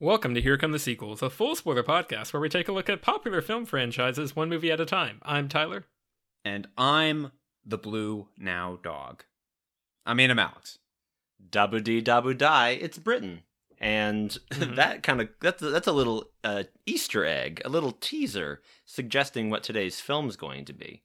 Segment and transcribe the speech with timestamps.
[0.00, 2.88] Welcome to Here Come the Sequels, a full spoiler podcast where we take a look
[2.88, 5.18] at popular film franchises one movie at a time.
[5.22, 5.86] I'm Tyler.
[6.44, 7.32] And I'm
[7.66, 9.24] the blue now dog.
[10.06, 10.78] I mean, I'm Alex.
[11.50, 13.42] Dabu dee dabu die, it's Britton.
[13.80, 14.76] And Mhm.
[14.76, 19.50] that kind of that's a, that's a little uh, Easter egg, a little teaser suggesting
[19.50, 21.02] what today's film's going to be.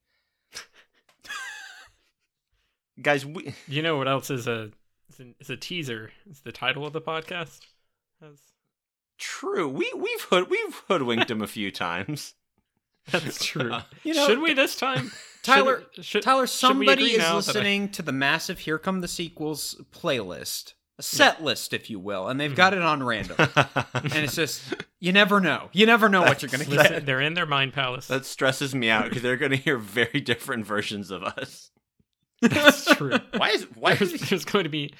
[3.02, 4.70] Guys, we You know what else is a
[5.10, 6.12] is a, is a teaser?
[6.30, 7.62] Is the title of the podcast?
[8.21, 8.53] Has-
[9.18, 9.68] true.
[9.69, 12.33] We we've hood, we've hoodwinked him a few times.
[13.11, 13.75] That's true.
[14.04, 15.11] You know, should we this time?
[15.43, 19.02] Tyler- Should- should- Tyler, somebody is now that I- listening to the massive Here Come
[19.02, 22.55] the Sequels playlist, a set list, if you will, and they've Hmm.
[22.55, 23.36] got it on random.
[23.93, 24.61] and it's just,
[25.02, 25.69] you never know.
[25.74, 27.05] You never know what you're going to Listen, get.
[27.05, 28.07] they're in their mind palace.
[28.07, 31.71] that stresses me out because they're going to hear very different versions of us.
[32.41, 33.17] That's true.
[33.38, 34.94] Why is why There's, is there's going to be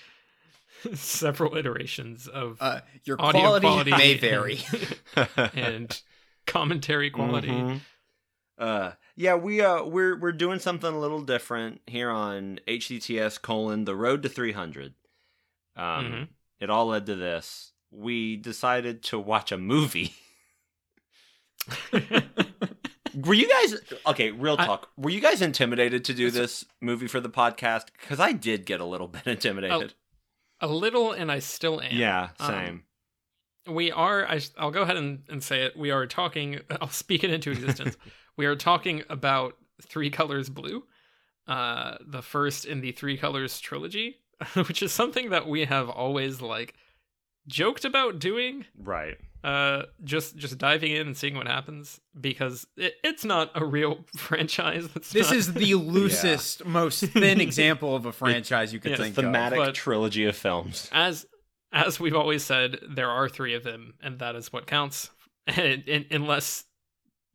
[0.96, 4.60] several iterations of Uh, your audio quality, quality, may and- vary.
[5.56, 6.02] and
[6.46, 7.48] commentary quality.
[7.50, 7.82] Mhm.
[8.58, 13.86] Uh, yeah, we uh we're we're doing something a little different here on HCTS colon
[13.86, 14.94] the road to 300.
[15.76, 16.28] Um, Mhm.
[16.60, 17.72] it all led to this.
[17.92, 20.14] We decided to watch a movie.
[23.16, 23.76] Were you guys
[24.08, 24.32] okay?
[24.32, 24.90] Real I- talk.
[24.98, 27.86] were you guys intimidated to do this movie for the podcast?
[28.00, 29.94] Because I did get a little bit intimidated.
[30.64, 31.92] A little, and I still am.
[31.96, 32.84] yeah, Um, same.
[33.68, 37.24] we are I, i'll go ahead and, and say it we are talking i'll speak
[37.24, 37.96] it into existence
[38.38, 40.84] we are talking about three colors blue
[41.48, 44.18] uh the first in the three colors trilogy
[44.68, 46.74] which is something that we have always like
[47.48, 49.18] joked about doing right.
[49.44, 54.06] Uh just just diving in and seeing what happens because it, it's not a real
[54.18, 58.92] franchise it's This not- is the loosest, most thin example of a franchise you could
[58.92, 60.90] Yeah, think Thematic but- trilogy of films.
[60.94, 61.26] as
[61.72, 65.10] as we've always said, there are three of them, and that is what counts.
[65.48, 66.64] And, and- unless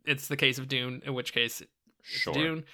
[0.07, 1.71] it's the case of Dune, in which case it's
[2.03, 2.33] Sure.
[2.33, 2.65] Dune,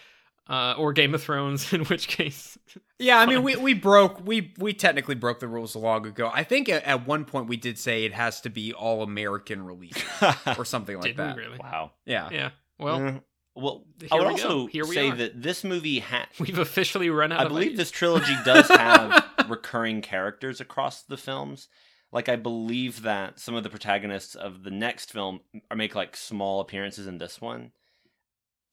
[0.49, 2.59] uh, or Game of Thrones, in which case.
[2.99, 6.31] Yeah, I mean, we, we broke we we technically broke the rules long ago.
[6.33, 9.65] I think at, at one point we did say it has to be all American
[9.65, 10.03] release
[10.59, 11.37] or something like did we that.
[11.37, 11.59] really?
[11.59, 11.93] wow.
[12.07, 12.29] Yeah.
[12.31, 12.51] Yeah.
[12.79, 13.23] Well, Mm,
[13.57, 15.17] well, here I would we also Here we say are.
[15.17, 17.41] that this movie ha- we've officially run out.
[17.41, 17.79] Of I believe ideas.
[17.79, 21.69] this trilogy does have recurring characters across the films.
[22.13, 25.41] Like I believe that some of the protagonists of the next film
[25.71, 27.73] are make like small appearances in this one,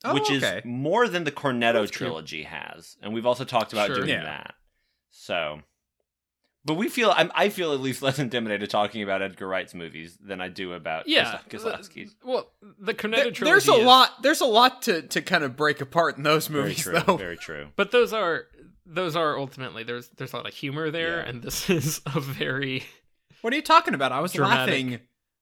[0.04, 0.58] Oh, which okay.
[0.60, 2.08] is more than the Cornetto That's cute.
[2.10, 3.98] trilogy has, and we've also talked about Sure.
[3.98, 4.24] doing Yeah.
[4.24, 4.56] that.
[5.12, 5.62] So,
[6.66, 10.18] but we feel I'm, I feel at least less intimidated talking about Edgar Wright's movies
[10.20, 11.40] than I do about Yeah.
[11.50, 12.16] Kieslowski's.
[12.24, 13.44] Well, the Cornetto There- trilogy.
[13.46, 14.22] there's a is- lot.
[14.24, 17.00] There's a lot to to kind of break apart in those Very movies, true.
[17.06, 17.18] though.
[17.18, 17.68] Very true.
[17.76, 18.46] but those are
[18.86, 21.30] those are ultimately there's there's a lot of humor there, Yeah.
[21.30, 22.86] and this is a very.
[23.42, 24.12] What are you talking about?
[24.12, 24.70] I was Dramatic.
[24.74, 25.00] laughing.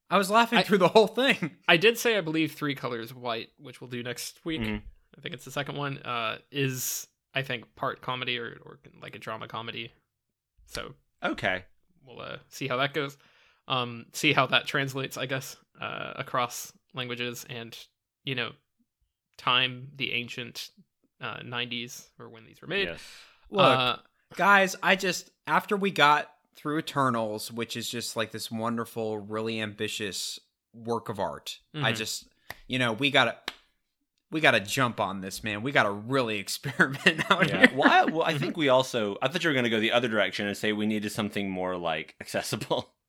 [0.10, 1.58] I was laughing I- through the whole thing.
[1.68, 4.62] I did say I believe three colors white, which we'll do next week.
[4.62, 4.82] Mhm.
[5.18, 5.98] I think it's the second one.
[6.00, 9.92] Uh, is I think part comedy or or like a drama comedy.
[10.66, 10.94] So
[11.24, 11.66] Okay.
[12.06, 13.18] we'll uh, see how that goes.
[13.68, 17.78] Um, see how that translates, I guess, uh, across languages and
[18.24, 18.52] you know,
[19.38, 20.70] time, the ancient
[21.22, 22.88] uh, '90s or when these were made.
[22.88, 23.02] Yes.
[23.52, 23.98] Look, Uh,
[24.36, 29.62] guys, I just after we got through Eternals, which is just like this wonderful, really
[29.62, 30.40] ambitious
[30.74, 31.60] work of art.
[31.74, 31.96] I Mhm.
[31.96, 32.26] just,
[32.68, 33.38] you know, we gotta,
[34.30, 35.62] we gotta jump on this, man.
[35.64, 37.68] We gotta really experiment out Yeah.
[37.68, 37.72] here.
[37.78, 39.18] Well, I, well, I think we also.
[39.22, 41.50] I thought you were going to go the other direction and say we needed something
[41.50, 42.92] more like accessible.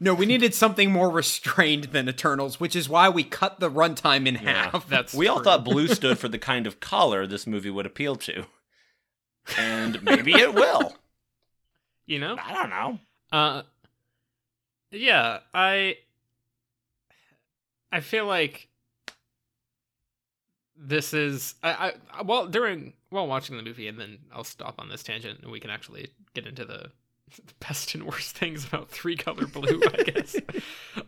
[0.00, 4.26] No, we needed something more restrained than Eternals, which is why we cut the runtime
[4.28, 4.70] in Yeah.
[4.70, 4.86] half.
[4.86, 8.14] that's We all thought blue stood for the kind of collar this movie would appeal
[8.16, 8.44] to,
[9.56, 10.94] and maybe it will.
[12.08, 12.36] You know.
[12.42, 12.98] I don't know.
[13.30, 13.62] Uh,
[14.90, 15.98] yeah, I,
[17.92, 18.68] I feel like
[20.76, 24.88] this is I, I well during while watching the movie, and then I'll stop on
[24.88, 26.90] this tangent, and we can actually get into the
[27.60, 30.36] best and worst things about three color blue, I guess.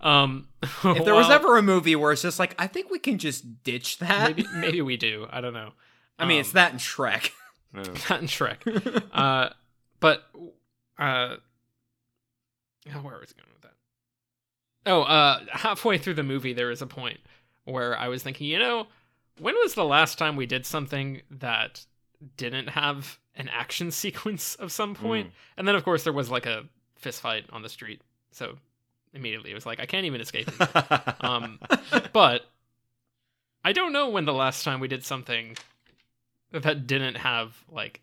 [0.01, 3.17] um, if there was ever a movie where it's just like, I think we can
[3.19, 4.29] just ditch that.
[4.37, 5.71] maybe maybe we do, I don't know.
[6.19, 7.31] I mean, Um, it's that and Shrek.
[7.73, 7.89] Not
[8.21, 9.05] in Shrek.
[9.13, 9.51] uh,
[10.01, 10.25] but
[11.01, 11.37] uh,
[12.95, 13.75] oh, where was I going with that?
[14.87, 17.19] Oh, uh, halfway through the movie, there is a point
[17.65, 18.87] where I was thinking, you know,
[19.39, 21.87] when was the last time we did something that
[22.37, 25.29] didn't have an action sequence of some point?
[25.29, 25.33] Mm.
[25.57, 26.65] And then, of course, there was like a
[26.97, 28.03] fist fight on the street.
[28.31, 28.57] So
[29.15, 30.49] immediately, it was like I can't even escape.
[31.25, 31.59] um,
[32.13, 32.43] but
[33.65, 35.57] I don't know when the last time we did something
[36.53, 38.03] that didn't have like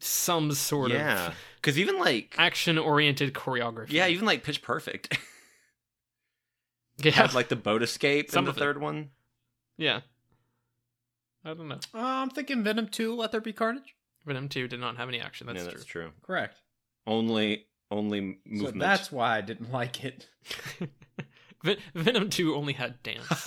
[0.00, 3.92] some sort yeah, of because even like action oriented choreography.
[3.92, 5.16] yeah, even like Pitch Perfect.
[7.02, 8.60] Yeah, had like the boat escape Some in the of it.
[8.60, 9.08] third one.
[9.78, 10.00] yeah.
[11.42, 11.76] I don't know.
[11.94, 13.96] Uh, I'm thinking Venom 2, Let There Be Carnage.
[14.26, 15.46] Venom Two did not have any action.
[15.46, 16.02] That's, yeah, that's true.
[16.02, 16.10] true.
[16.20, 16.60] Correct.
[17.06, 18.80] Only only So movement.
[18.80, 20.28] that's why I didn't like it.
[21.64, 23.26] Ven- Venom Two only had dance.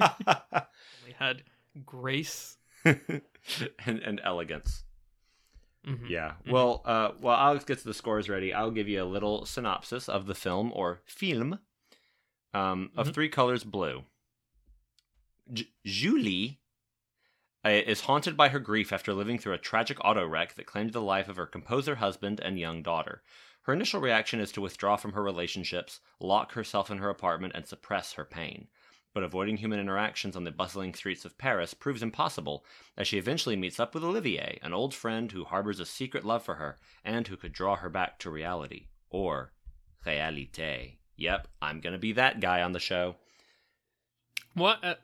[0.00, 1.42] only had
[1.84, 2.56] grace.
[2.86, 3.20] and,
[3.86, 4.84] and elegance.
[5.88, 6.08] Mhm.
[6.10, 6.34] Yeah.
[6.44, 6.52] Mhm.
[6.52, 10.26] Well, uh, while Alex gets the scores ready, I'll give you a little synopsis of
[10.26, 11.60] the film or film
[12.54, 13.14] um, of Mhm.
[13.14, 14.04] Three Colors Blue.
[15.52, 16.60] J- Julie
[17.64, 20.92] uh, is haunted by her grief after living through a tragic auto wreck that claimed
[20.92, 23.22] the life of her composer husband and young daughter.
[23.62, 27.66] Her initial reaction is to withdraw from her relationships, lock herself in her apartment, and
[27.66, 28.68] suppress her pain.
[29.14, 32.64] But avoiding human interactions on the bustling streets of Paris proves impossible,
[32.96, 36.42] as she eventually meets up with Olivier, an old friend who harbors a secret love
[36.44, 38.86] for her and who could draw her back to reality.
[39.10, 39.52] Or
[40.06, 40.96] réalité.
[41.16, 43.16] Yep, I'm gonna be that guy on the show.
[44.54, 44.94] What uh,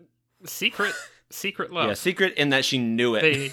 [0.45, 0.95] secret?
[1.31, 1.89] secret love.
[1.89, 3.23] Yeah, secret in that she knew it.
[3.23, 3.53] they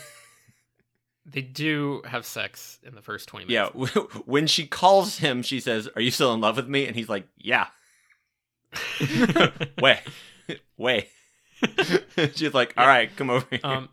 [1.26, 3.72] they do have sex in the first twenty minutes.
[3.76, 6.86] yeah, when she calls him, she says, Are you still in love with me?
[6.86, 7.68] And he's like, Yeah.
[9.82, 10.00] Wait,
[10.78, 11.08] wait.
[12.36, 13.60] She's like, All right, come over here.
[13.64, 13.90] um,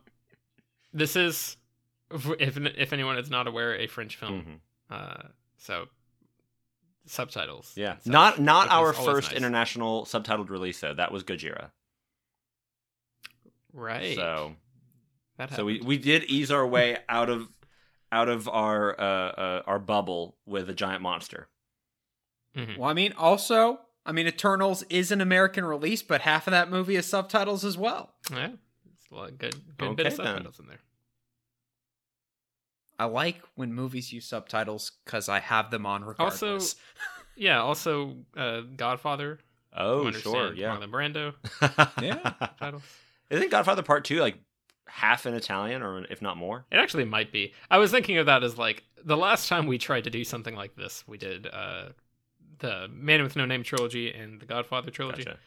[0.92, 1.56] this is
[2.10, 4.60] if if anyone is not aware, a French film.
[4.90, 4.96] Mhm.
[4.96, 5.28] Uh,
[5.58, 5.86] so
[7.06, 7.72] subtitles.
[7.76, 9.36] Yeah, and not not our first nice.
[9.36, 10.94] international subtitled release though.
[10.94, 11.70] That was Gojira.
[13.72, 14.16] Right.
[14.16, 14.54] So
[15.36, 17.48] that so we, we did ease our way out of
[18.10, 21.48] out of our uh, uh, our bubble with a giant monster.
[22.56, 22.78] Mhm.
[22.78, 26.70] Well, I mean, also, I mean, Eternals is an American release, but half of that
[26.70, 28.14] movie is subtitles as well.
[28.32, 28.52] Yeah,
[28.94, 30.26] it's a lot of good good bit of Okay, then.
[30.34, 30.80] subtitles in there.
[32.98, 36.42] I like when movies use subtitles because I have them on regardless.
[36.42, 36.76] Also-
[37.40, 37.60] Yeah.
[37.60, 39.38] Also, uh, Godfather.
[39.72, 41.34] Oh, sure, yeah, Marlon Brando
[42.02, 42.48] Yeah.
[42.58, 42.82] titles.
[43.30, 44.38] Isn't Godfather Part Two like
[44.88, 46.64] half in Italian, or if not more?
[46.72, 47.52] It actually might be.
[47.70, 50.56] I was thinking of that as like the last time we tried to do something
[50.56, 51.90] like this, we did uh,
[52.58, 55.38] the Man with No Name trilogy and the Godfather trilogy, Gotcha.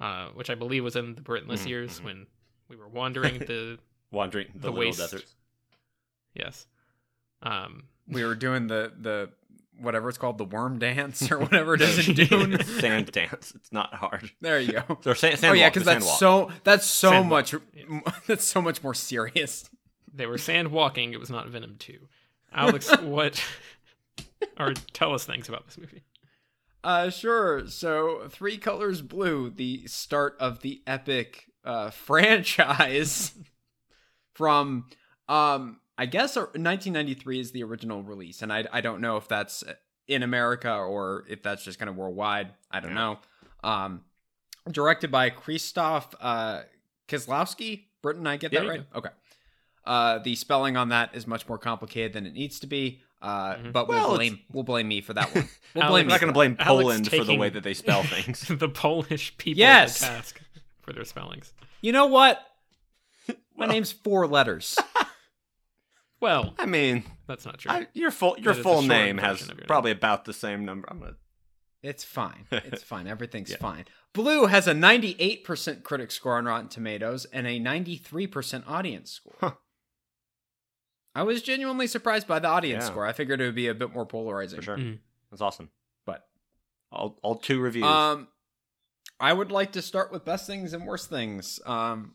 [0.00, 2.04] uh, which I believe was in the Brittonless Mhm, years mhm.
[2.04, 2.26] when
[2.68, 3.78] we were wandering the
[4.10, 4.98] Wandering the, The waste.
[4.98, 5.34] deserts.
[6.34, 6.66] yes.
[7.42, 9.30] Um, we were doing the the
[9.80, 12.62] whatever it's called, the worm dance or whatever it is in Dune.
[12.62, 13.52] Sand dance.
[13.54, 14.30] It's not hard.
[14.40, 14.98] there you go.
[15.06, 16.18] Or sand, oh yeah, because that's walk.
[16.18, 18.20] so that's so Sandwalk, much yes.
[18.26, 19.68] that's so much more serious.
[20.12, 21.12] they were sand walking.
[21.14, 22.06] It was not Venom two.
[22.52, 23.42] Alex, what?
[24.60, 26.02] or tell us things about this movie.
[26.84, 27.66] Uh, sure.
[27.68, 33.32] So, Three Colors Blue, the start of the epic uh, franchise
[34.34, 34.86] from,
[35.28, 39.28] um, I guess uh, 1993 is the original release, and I I don't know if
[39.28, 39.62] that's
[40.08, 42.52] in America or if that's just kind of worldwide.
[42.70, 43.18] I don't know.
[43.62, 44.02] Um,
[44.70, 46.62] directed by Krzysztof uh,
[47.08, 47.84] Kieslowski.
[48.02, 48.86] Britton, I get Yeah, that right?
[48.94, 49.10] Okay.
[49.84, 53.02] Uh, the spelling on that is much more complicated than it needs to be.
[53.22, 53.72] Uh, Mhm.
[53.72, 55.48] but Well, we'll it's- blame we'll blame me for that one.
[55.74, 58.02] We'll Alex- blame I'm not going to blame Poland for the way that they spell
[58.02, 58.40] things.
[58.50, 60.00] the Polish people Yes!
[60.00, 60.40] to task
[60.82, 61.52] for their spellings.
[61.80, 62.44] You know what?
[63.28, 64.76] My Well- name's four letters.
[66.20, 67.72] Well, I mean, that's not true.
[67.72, 70.64] I, your full your It is full name has of your probably about the same
[70.64, 70.88] number.
[70.90, 71.14] I'm gonna.
[71.82, 72.46] It's fine.
[72.52, 73.08] It's fine.
[73.08, 73.56] Everything's Yeah.
[73.56, 73.86] fine.
[74.12, 79.34] Blue has a 98% critic score on Rotten Tomatoes and a 93% audience score.
[79.40, 79.52] Huh.
[81.14, 82.90] I was genuinely surprised by the audience Yeah.
[82.90, 83.06] score.
[83.06, 84.58] I figured it would be a bit more polarizing.
[84.60, 84.98] For sure, Mm.
[85.30, 85.70] that's awesome.
[86.06, 86.26] But
[86.90, 87.84] All all two reviews.
[87.84, 88.28] um
[89.20, 91.60] I would like to start with best things and worst things.
[91.66, 92.14] Um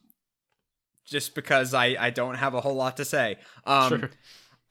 [1.05, 3.37] just because I I don't have a whole lot to say.
[3.65, 4.09] Um sure.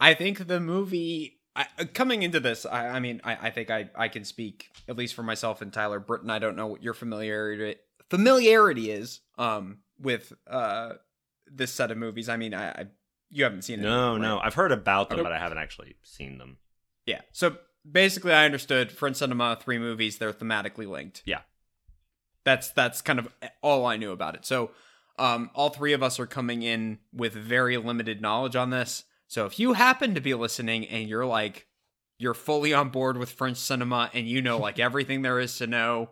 [0.01, 3.71] I think the movie I, uh, coming into this, I, I mean, I, I think
[3.71, 6.29] I, I can speak at least for myself and Tyler Britton.
[6.29, 7.77] I don't know what your familiarity
[8.11, 10.95] familiarity is um with uh
[11.51, 12.29] this set of movies.
[12.29, 12.87] I mean, I, I
[13.31, 13.83] you haven't seen it.
[13.83, 15.25] no, no, I've heard about them, Nope.
[15.27, 16.59] but I haven't actually seen them.
[17.07, 17.21] Yeah.
[17.33, 17.57] So
[17.91, 21.23] basically, I understood French cinema, three movies, they're thematically linked.
[21.25, 21.41] Yeah.
[22.45, 23.29] That's that's kind of
[23.63, 24.45] all I knew about it.
[24.47, 24.71] So,
[25.19, 29.05] um, all three of us are coming in with very limited knowledge on this.
[29.27, 31.67] So if you happen to be listening and you're like
[32.19, 35.67] you're fully on board with French cinema and you know like everything there is to
[35.67, 36.11] know,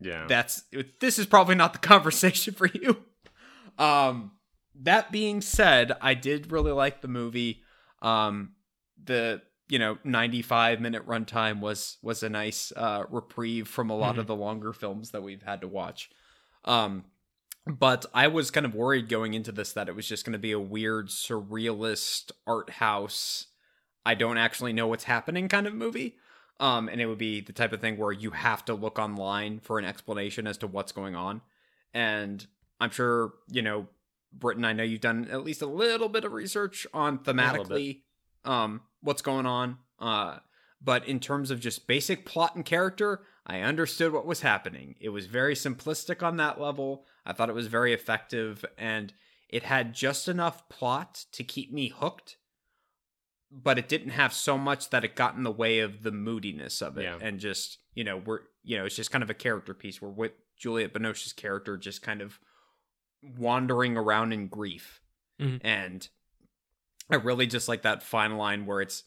[0.00, 0.62] Yeah, that's
[1.00, 2.96] this is probably not the conversation for you.
[3.78, 4.32] Um
[4.82, 7.62] that being said, I did really like the movie.
[8.02, 8.52] Um
[9.02, 14.18] the you know 95 minute runtime was was a nice uh reprieve from a lot
[14.18, 16.10] of the longer films that we've had to watch.
[16.64, 17.04] Um
[17.66, 20.38] but I was kind of worried going into this that it was just going to
[20.38, 23.48] be a weird surrealist art house
[24.08, 26.16] I don't actually know what's happening kind of movie.
[26.60, 29.60] Um, and it would be the type of thing where you have to look online
[29.60, 31.42] for an explanation as to what's going on.
[31.92, 32.46] And
[32.80, 33.86] I'm sure, you know,
[34.32, 38.02] Britton, I know you've done at least a little bit of research on thematically
[38.44, 39.78] um what's going on.
[39.98, 40.38] Uh
[40.80, 44.94] but in terms of just basic plot and character, I understood what was happening.
[45.00, 47.04] It was very simplistic on that level.
[47.26, 49.12] I thought it was very effective and
[49.48, 52.36] it had just enough plot to keep me hooked,
[53.50, 56.82] but it didn't have so much that it got in the way of the moodiness
[56.82, 57.04] of it.
[57.04, 57.18] Yeah.
[57.20, 60.10] And just, you know, we're, you know, it's just kind of a character piece where
[60.10, 62.38] with Juliette Binoche's character just kind of
[63.22, 65.00] wandering around in grief.
[65.40, 65.60] Mhm.
[65.62, 66.08] And
[67.10, 69.04] I really just like that final line where it's,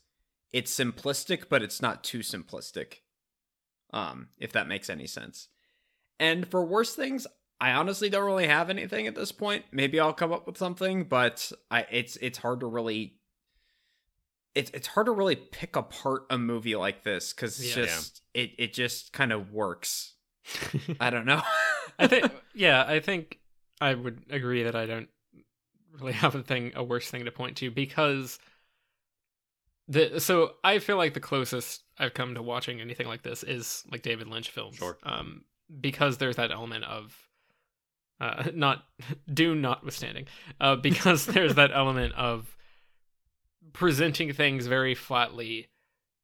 [0.52, 3.00] it's simplistic, but it's not too simplistic.
[3.94, 5.50] Um, if that makes any sense.
[6.20, 7.28] And for worse things,
[7.60, 9.66] I honestly don't really have anything at this point.
[9.72, 13.18] Maybe I'll come up with something, but I it's it's hard to really
[14.56, 17.86] it's it's hard to really pick apart a movie like this because it's Yeah.
[17.86, 20.14] just it it just kind of works.
[21.00, 21.42] I don't know.
[22.00, 23.40] I think, yeah, I think
[23.82, 25.10] I would agree that I don't
[26.00, 28.40] really have a thing, a worse thing to point to because
[29.88, 33.84] the so I feel like the closest I've come to watching anything like this is
[33.92, 34.78] like David Lynch films.
[34.78, 34.98] Sure.
[35.04, 35.44] Um,
[35.80, 37.18] because there's that element of,
[38.20, 38.86] uh, not
[39.34, 40.28] Dune notwithstanding,
[40.60, 42.56] uh, because there's that element of
[43.74, 45.70] presenting things very flatly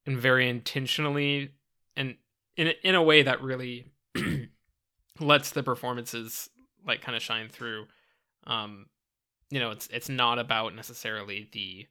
[0.06, 1.52] and very intentionally
[1.96, 2.16] and
[2.56, 3.86] in in a way that really
[5.20, 6.50] lets the performances
[6.86, 7.86] like kind of shine through
[8.46, 8.86] um
[9.50, 11.88] you know it's it's not about necessarily the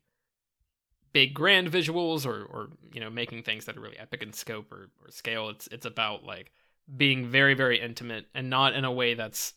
[1.17, 4.71] big grand visuals or or you know making things that are really epic in scope
[4.71, 5.49] or, or scale.
[5.49, 6.53] It's it's about like
[6.95, 9.55] being very very intimate and not in a way that's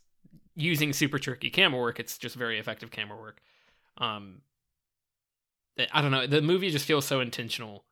[0.56, 2.00] using super tricky camera work.
[2.00, 3.42] It's just very effective camera work.
[3.98, 4.42] Um
[5.92, 6.28] i don't know.
[6.28, 7.84] The movie just feels so intentional.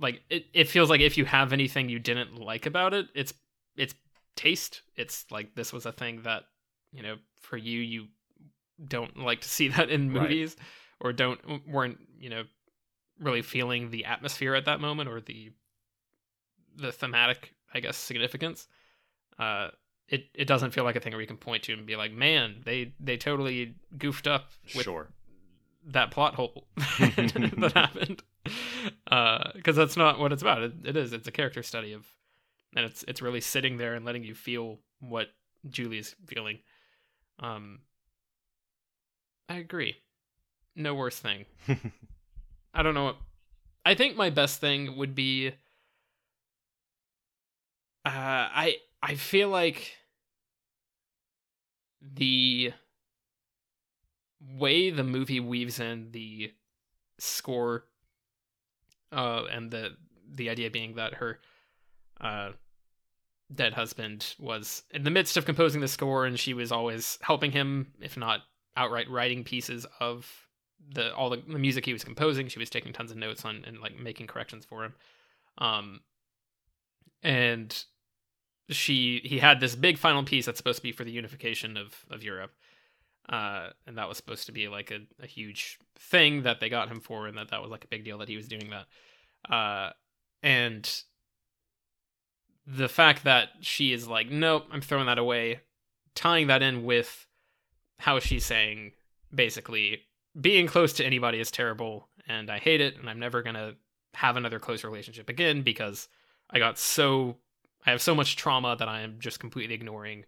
[0.00, 3.34] Like it, it feels like if you have anything you didn't like about it it's
[3.76, 3.94] it's
[4.38, 4.82] taste.
[4.96, 6.44] It's like this was a thing that
[6.92, 8.06] you know for you you
[8.86, 10.22] don't like to see that in Right.
[10.22, 10.56] movies
[11.00, 12.44] or don't weren't you know
[13.20, 15.50] really feeling the atmosphere at that moment or the
[16.76, 18.68] the thematic i guess significance.
[19.38, 19.68] Uh
[20.08, 22.12] it it doesn't feel like a thing where you can point to and be like
[22.12, 25.08] man they they totally goofed up with Sure.
[25.86, 26.66] that plot hole
[26.98, 28.22] that happened.
[29.10, 30.62] Uh, because that's not what it's about.
[30.62, 31.12] It, it is.
[31.12, 32.06] It's a character study of
[32.76, 35.28] and it's it's really sitting there and letting you feel what
[35.68, 36.58] julie's feeling.
[37.40, 37.80] Um
[39.48, 39.96] i agree.
[40.76, 41.46] No worse thing.
[42.74, 43.16] I don't know what
[43.88, 45.50] i think my best thing would be uh
[48.04, 49.96] i i feel like
[52.00, 52.72] the
[54.58, 56.52] way the movie weaves in the
[57.18, 57.84] score
[59.12, 59.96] uh and the
[60.30, 61.40] the idea being that her
[62.20, 62.50] uh
[63.54, 67.50] dead husband was in the midst of composing the score and she was always helping
[67.50, 68.40] him if not
[68.76, 70.30] outright writing pieces of
[70.92, 73.64] the all the, the music he was composing she was taking tons of notes on
[73.66, 74.94] and like making corrections for him
[75.58, 76.00] um
[77.22, 77.84] and
[78.68, 82.04] she he had this big final piece that's supposed to be for the unification of
[82.10, 82.52] of Europe
[83.28, 86.88] uh, and that was supposed to be like a, a huge thing that they got
[86.88, 89.52] him for, and that that was like a big deal that he was doing that.
[89.52, 89.90] Uh,
[90.42, 91.02] and
[92.70, 95.60] the fact that she is like, nope, I'm throwing that away,
[96.14, 97.26] tying that in with
[97.98, 98.92] how she's saying
[99.34, 100.02] basically
[100.38, 103.74] being close to anybody is terrible, and I hate it, and I'm never gonna
[104.14, 106.08] have another close relationship again because
[106.50, 107.36] I got so
[107.86, 110.24] I have so much trauma that I am just completely ignoring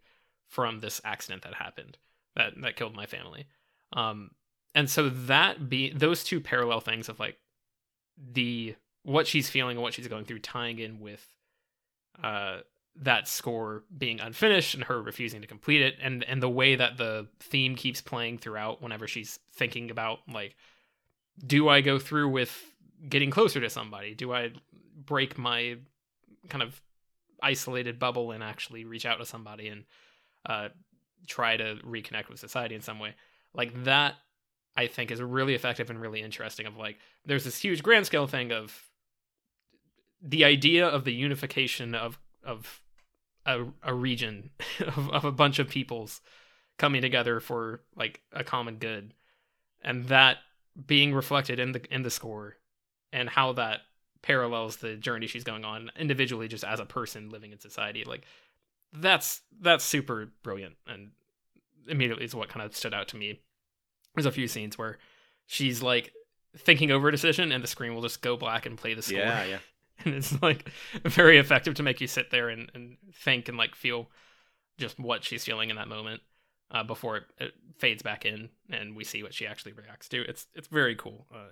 [0.48, 1.98] from this accident that happened
[2.36, 3.46] that that killed my family.
[3.92, 4.30] Um,
[4.74, 7.36] and so that be those two parallel things of like
[8.16, 11.26] the what she's feeling and what she's going through tying in with
[12.22, 12.58] uh
[12.96, 16.96] that score being unfinished and her refusing to complete it and and the way that
[16.96, 20.54] the theme keeps playing throughout whenever she's thinking about like
[21.46, 22.54] do I go through with
[23.08, 24.14] getting closer to somebody?
[24.14, 24.52] Do I
[25.06, 25.76] break my
[26.48, 26.80] kind of
[27.42, 29.84] isolated bubble and actually reach out to somebody and
[30.46, 30.68] uh
[31.26, 33.14] try to reconnect with society in some way?
[33.54, 34.14] Like that
[34.76, 38.28] i think is really effective and really interesting of like there's this huge grand scale
[38.28, 38.80] thing of
[40.22, 42.82] the idea of the unification of of
[43.46, 44.50] a, a region
[44.80, 46.20] of, of a bunch of peoples
[46.78, 49.14] coming together for like a common good
[49.82, 50.38] and that
[50.86, 52.56] being reflected in the in the score
[53.12, 53.80] and how that
[54.22, 58.22] parallels the journey she's going on individually just as a person living in society like
[58.92, 61.10] that's that's super brilliant and
[61.88, 63.40] immediately is what kind of stood out to me
[64.14, 64.98] there's a few scenes where
[65.46, 66.12] she's like
[66.56, 69.18] thinking over a decision and the screen will just go black and play the score
[69.18, 69.58] Yeah, yeah.
[70.04, 70.70] and it's like
[71.04, 74.10] very effective to make you sit there and, and think and like feel
[74.78, 76.22] just what she's feeling in that moment
[76.70, 80.22] uh, before it, it fades back in and we see what she actually reacts to.
[80.22, 81.26] It's it's very cool.
[81.34, 81.48] Uh,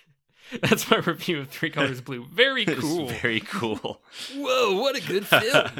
[0.62, 2.26] that's my review of Three Colors Blue.
[2.26, 3.06] Very cool.
[3.06, 4.02] very cool.
[4.34, 5.70] Whoa, what a good film!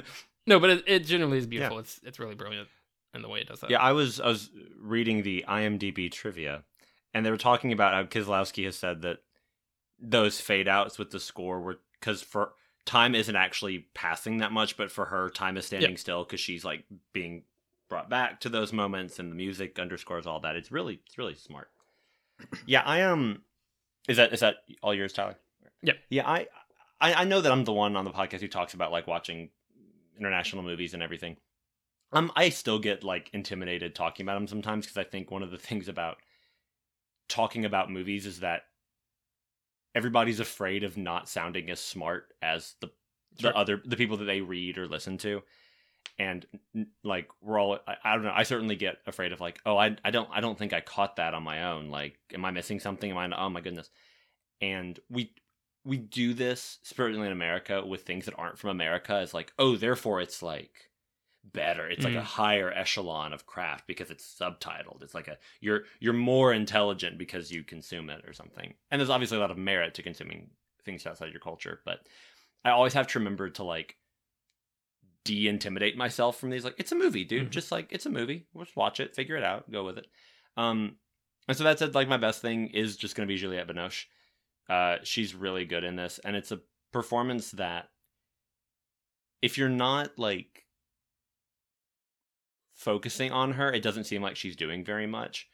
[0.46, 1.76] no, but it, it generally is beautiful.
[1.76, 1.80] Yeah.
[1.80, 2.68] It's it's really brilliant
[3.14, 3.70] in the way it does that.
[3.70, 4.50] Yeah, I was I was
[4.80, 6.64] reading the IMDb trivia,
[7.14, 9.18] and they were talking about how Kieslowski has said that
[10.00, 12.54] those fade outs with the score were because for
[12.84, 16.64] time isn't actually passing that much, but for her, time is standing still because she's
[16.64, 17.44] like being
[17.88, 20.56] brought back to those moments, and the music underscores all that.
[20.56, 21.70] It's really it's really smart.
[22.66, 23.12] Yeah, I am.
[23.12, 23.42] Um,
[24.08, 25.36] is that is that all yours, Tyler?
[25.82, 25.96] Yep.
[26.10, 26.48] Yeah, I,
[27.00, 29.50] I I know that I'm the one on the podcast who talks about like watching
[30.18, 31.36] international movies and everything.
[32.12, 35.52] Um, I still get like intimidated talking about them sometimes because I think one of
[35.52, 36.16] the things about
[37.28, 38.62] talking about movies is that
[39.94, 42.90] everybody's afraid of not sounding as smart as the
[43.40, 43.50] Sure.
[43.50, 45.42] the other the people that they read or listen to.
[46.18, 46.46] And
[47.02, 49.96] like we're all I, I don't know i certainly get afraid of like oh I,
[50.04, 51.88] I don't i don't think i caught that on my own.
[51.88, 53.10] Like am i missing something?
[53.10, 53.88] Am i oh my goodness.
[54.60, 55.32] And we
[55.84, 59.74] we do this certainly in america with things that aren't from america it's like oh
[59.76, 60.90] therefore it's like
[61.44, 61.88] better.
[61.88, 62.22] It's like a Mm.
[62.22, 65.02] higher echelon of craft because it's subtitled.
[65.02, 68.74] It's like a you're you're more intelligent because you consume it or something.
[68.90, 70.50] And there's obviously a lot of merit to consuming
[70.84, 72.00] things outside your culture but
[72.64, 73.96] i always have to remember to like
[75.24, 77.48] de-intimidate myself from these like it's a movie dude.
[77.48, 77.50] Mhm.
[77.50, 78.46] just like it's a movie.
[78.58, 79.14] Just watch it.
[79.14, 79.70] Figure it out.
[79.70, 80.06] Go with it.
[80.56, 80.96] Um
[81.48, 84.06] and so that said like my best thing is just going to be juliette binoche.
[84.68, 86.60] Uh she's really good in this and it's a
[86.92, 87.90] performance that
[89.40, 90.66] if you're not like
[92.82, 95.48] focusing on her it doesn't seem like she's doing very much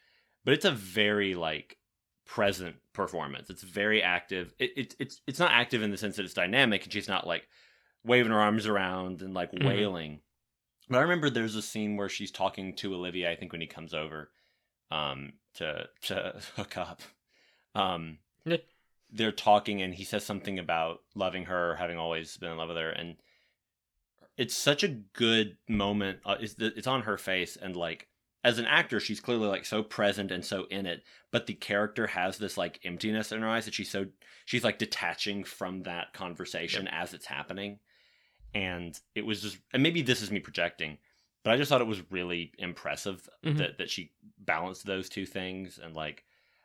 [0.45, 1.77] but it's a very like
[2.25, 3.49] present performance.
[3.49, 4.53] It's very active.
[4.59, 7.25] It, it, it's it's not active in the sense that it's dynamic and she's not
[7.25, 7.47] like
[8.03, 9.65] waving her arms around and like Mhm.
[9.65, 10.21] wailing.
[10.89, 13.67] But i remember there's a scene where she's talking to Olivier i think when he
[13.67, 14.31] comes over
[14.91, 17.01] um to to hook up.
[17.75, 18.19] Um
[19.11, 22.77] they're talking and he says something about loving her having always been in love with
[22.77, 23.15] her and
[24.39, 28.07] it's such a good moment uh, it's, it's on her face and like
[28.43, 32.07] as an actor she's clearly like so present and so in it but the character
[32.07, 34.05] has this like emptiness in her eyes that she's so
[34.45, 37.79] she's like detaching from that conversation as it's happening.
[38.55, 40.97] And it was just and maybe this is me projecting
[41.43, 43.57] but i just thought it was really impressive Mhm.
[43.57, 45.77] that that she balanced those two things.
[45.83, 46.23] And like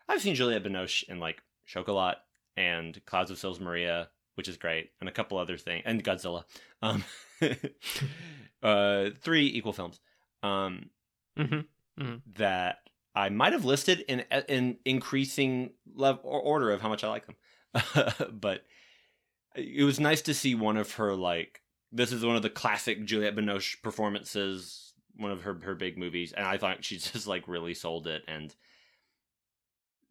[0.09, 2.17] i've seen juliette binoche in like chocolat
[2.57, 6.45] and clouds of sils maria which is great and a couple other things and godzilla.
[6.83, 7.05] Um
[8.63, 10.01] uh three equal films
[10.43, 10.91] um
[11.37, 11.61] hmm
[12.35, 12.79] that
[13.15, 17.27] I might have listed in in increasing level or order of how much I like
[17.27, 17.37] them.
[18.33, 18.63] but
[19.55, 23.05] it was nice to see one of her like this is one of the classic
[23.05, 27.47] Juliette Binoche performances, one of her her big movies, and I thought she just like
[27.47, 28.23] really sold it.
[28.27, 28.55] And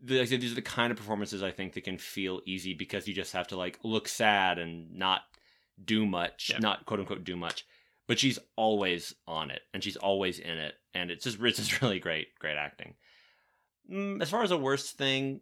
[0.01, 2.41] the, like I said, these are the kind of performances I think that can feel
[2.45, 5.21] easy because you just have to like look sad and not
[5.83, 6.59] do much, Yeah.
[6.59, 7.65] not quote unquote do much
[8.07, 11.81] but she's always on it and she's always in it and it's just it's just
[11.81, 12.95] really great great acting
[13.91, 15.41] mm, as far as the worst thing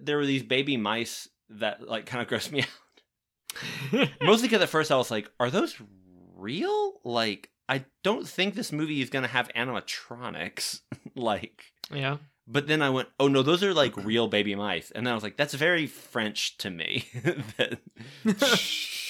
[0.00, 2.62] there were these baby mice that like kind of grossed me
[3.92, 5.76] out mostly because at first i was like are those
[6.36, 10.80] real like i don't think this movie is going to have animatronics
[11.14, 12.18] like yeah.
[12.46, 15.14] but then i went oh no those are like real baby mice and then i
[15.14, 17.04] was like that's very french to me
[17.56, 17.78] that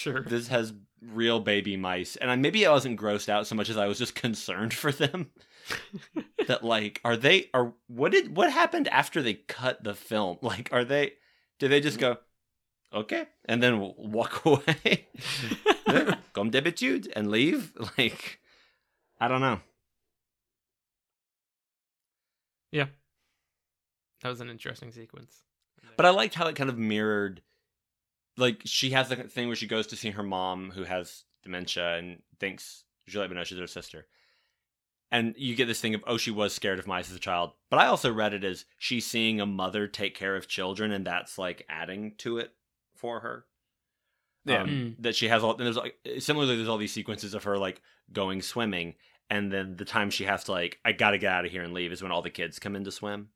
[0.01, 0.23] sure.
[0.23, 2.17] this has real baby mice.
[2.17, 4.93] And I, maybe i wasn't grossed out so much as i was just concerned for
[4.93, 5.31] them.
[6.49, 10.39] That like are they are what did what happened after they cut the film?
[10.43, 11.13] Like are they
[11.61, 12.17] did they just go
[12.93, 15.07] okay and then walk away?
[15.87, 17.73] Yeah, comme d'habitude and leave?
[17.97, 18.41] Like
[19.21, 19.61] i don't know.
[22.73, 22.87] Yeah,
[24.23, 25.43] That was an interesting sequence.
[25.97, 27.43] But I liked how it kind of mirrored,
[28.37, 31.97] like she has the thing where she goes to see her mom who has dementia
[31.99, 34.07] and thinks Juliette Binoche is her sister,
[35.11, 37.53] and you get this thing of oh she was scared of mice as a child.
[37.71, 41.07] But I also read it as she's seeing a mother take care of children, and
[41.07, 42.53] that's like adding to it
[42.95, 43.47] for her.
[44.45, 44.62] Yeah.
[44.62, 44.95] Um, Mm.
[45.03, 45.57] that she has all.
[45.57, 48.95] And there's like similarly, there's all these sequences of her like going swimming,
[49.29, 51.75] and then the time she has to like I gotta get out of here and
[51.75, 53.29] leave is when all the kids come in to swim,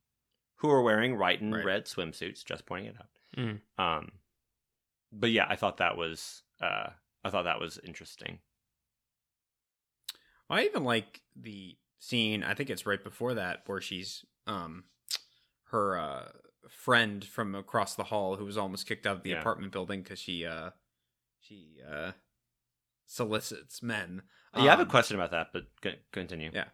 [0.56, 1.64] who are wearing white and Right.
[1.64, 2.44] red swimsuits.
[2.44, 3.08] Just pointing it out.
[3.36, 3.60] Mm.
[3.78, 4.12] Um,
[5.14, 6.90] but yeah, I thought that was uh,
[7.24, 8.38] I thought that was interesting.
[10.50, 12.42] I even like the scene.
[12.44, 14.84] I think it's right before that where she's um
[15.68, 16.28] her uh
[16.68, 19.40] friend from across the hall who was almost kicked out of the Yeah.
[19.40, 20.70] apartment building because she uh
[21.40, 22.12] she uh
[23.06, 24.22] solicits men.
[24.54, 25.64] yeah, I have a Um, question about that, but
[26.12, 26.50] continue.
[26.52, 26.64] Yeah.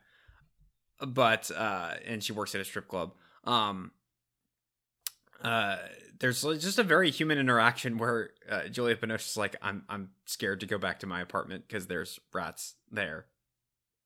[1.06, 3.12] but uh and she works at a strip club
[3.44, 3.92] um
[5.42, 5.76] uh
[6.18, 10.60] there's just a very human interaction where uh, Juliette Binoche is like I'm I'm scared
[10.60, 13.26] to go back to my apartment because there's rats there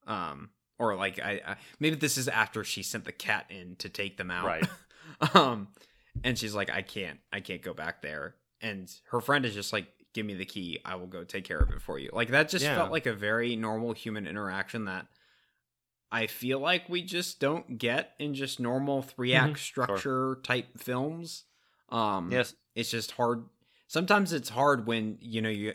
[0.06, 3.88] um or like I, I maybe this is after she sent the cat in to
[3.88, 4.66] take them out Right.
[5.34, 5.68] um
[6.22, 9.72] and she's like I can't I can't go back there and her friend is just
[9.72, 12.28] like give me the key I will go take care of it for you like
[12.30, 12.76] that just Yeah.
[12.76, 15.06] felt like a very normal human interaction that
[16.14, 21.44] I feel like we just don't get in just normal three act structure type films.
[21.88, 22.54] Um, Yes.
[22.74, 23.44] it's just hard.
[23.88, 25.74] Sometimes it's hard when you know you.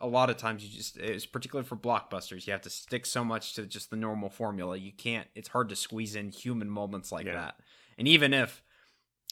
[0.00, 3.24] A lot of times you just, it's particularly for blockbusters, you have to stick so
[3.24, 4.76] much to just the normal formula.
[4.76, 5.28] You can't.
[5.36, 7.34] It's hard to squeeze in human moments like Yeah.
[7.34, 7.54] that.
[7.96, 8.64] And even if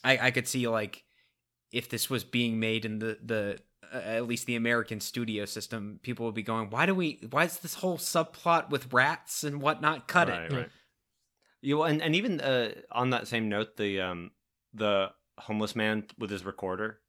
[0.05, 1.03] I, I could see like
[1.73, 3.59] if this was being made in the the
[3.93, 7.21] at least the American studio system, people would be going, "Why do we?
[7.31, 10.09] Why is this whole subplot with rats and whatnot?
[10.09, 10.69] Cut right, it." right.
[11.63, 14.31] You and and even uh, on that same note, the um
[14.73, 17.01] the homeless man with his recorder,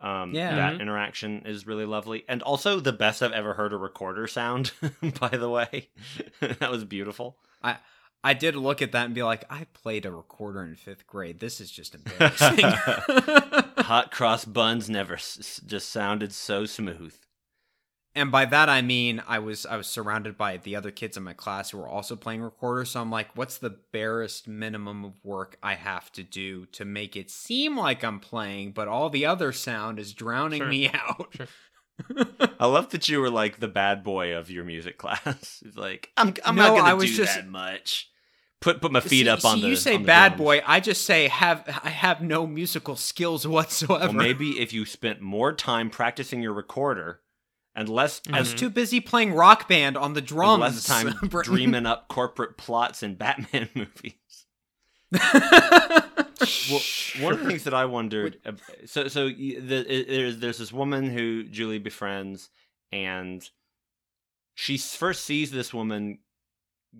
[0.00, 0.54] um, Yeah.
[0.56, 0.80] that Mhm.
[0.80, 4.72] interaction is really lovely, and also the best I've ever heard a recorder sound.
[5.20, 5.88] by the way,
[6.40, 7.38] that was beautiful.
[7.62, 7.78] I
[8.22, 11.40] I did look at that and be like, "I played a recorder in fifth grade.
[11.40, 12.72] This is just embarrassing."
[13.82, 17.14] Hot cross buns never s- s- just sounded so smooth.
[18.14, 21.22] and by that I mean I was I was surrounded by the other kids in
[21.22, 25.12] my class who were also playing recorder, So I'm like, what's the barest minimum of
[25.24, 29.26] work I have to do to make it seem like I'm playing, but all the
[29.26, 30.68] other sound is drowning Sure.
[30.68, 31.34] me out?
[31.36, 31.46] Sure.
[32.58, 35.62] I love that you were like the bad boy of your music class.
[35.64, 38.08] It's like I'm I'm No, not gonna I was do just- that much.
[38.60, 39.68] Put put my feet See- up on see, the.
[39.68, 40.38] You say bad drums.
[40.38, 40.62] boy.
[40.66, 44.08] I just say have I have no musical skills whatsoever.
[44.08, 47.20] Well, maybe if you spent more time practicing your recorder
[47.74, 50.60] and less I was too busy playing rock band on the drums.
[50.60, 54.14] less time dreaming up corporate plots in Batman movies.
[56.70, 56.80] Well,
[57.20, 58.52] one of the things that I wondered, uh,
[58.86, 62.48] so so the, there's there's this woman who Julie befriends,
[62.92, 63.46] and
[64.54, 66.18] she first sees this woman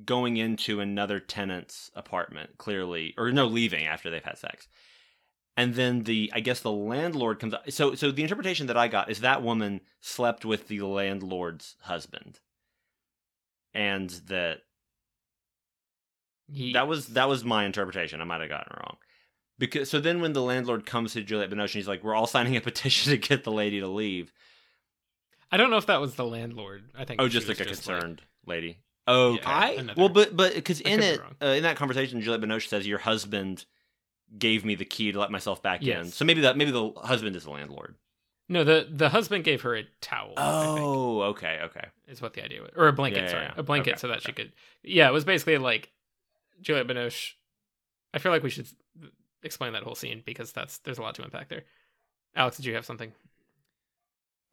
[0.04, 4.68] going into another tenant's apartment, clearly, or no, leaving after they've had sex,
[5.56, 7.54] and then the I guess the landlord comes.
[7.54, 7.70] up.
[7.70, 12.40] So so the interpretation that I got is that woman slept with the landlord's husband,
[13.74, 14.62] and that
[16.52, 18.20] He- that was that was my interpretation.
[18.20, 18.96] I might have gotten it wrong.
[19.58, 22.56] Because so then when the landlord comes to Juliette Binoche, he's like, "We're all signing
[22.56, 24.32] a petition to get the lady to leave."
[25.52, 26.90] I don't know if that was the landlord.
[26.96, 27.20] I think.
[27.20, 28.78] Oh, just like a concerned lady.
[29.06, 32.20] Oh, Yeah, I- another- well, but but because in be it uh, in that conversation,
[32.20, 33.64] Juliette Binoche says, "Your husband
[34.38, 37.34] gave me the key to let myself back in." So maybe that maybe the husband
[37.36, 37.96] is the landlord.
[38.48, 40.34] no, the the husband gave her a towel.
[40.36, 41.86] Oh, okay, okay.
[42.08, 43.22] is what the idea was, or a blanket.
[43.24, 43.54] Yeah, sorry, yeah.
[43.56, 44.52] a blanket Okay, so that she could.
[44.82, 45.90] Yeah, it was basically like
[46.60, 47.32] Juliette Binoche.
[48.12, 48.68] I feel like we should
[49.42, 51.64] explain that whole scene because that's there's a lot to unpack there.
[52.36, 53.12] Alex, did you have something?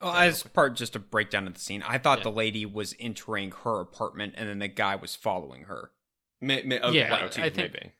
[0.02, 2.24] Well, as part just a breakdown of the scene, I thought Yeah.
[2.26, 5.92] the lady was entering her apartment and then the guy was following her.
[6.40, 7.92] May, may, okay, Yeah, okay, I think- maybe.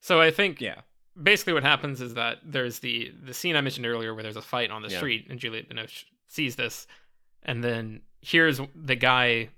[0.00, 0.80] So I think Yeah.
[1.22, 4.42] basically what happens is that there's the the scene I mentioned earlier where there's a
[4.42, 4.96] fight on the Yeah.
[4.96, 6.86] street and Juliette Binoche sees this,
[7.42, 9.50] and then here's the guy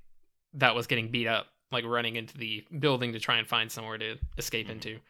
[0.54, 3.98] that was getting beat up, like running into the building to try and find somewhere
[3.98, 4.70] to escape Mhm.
[4.70, 5.00] into,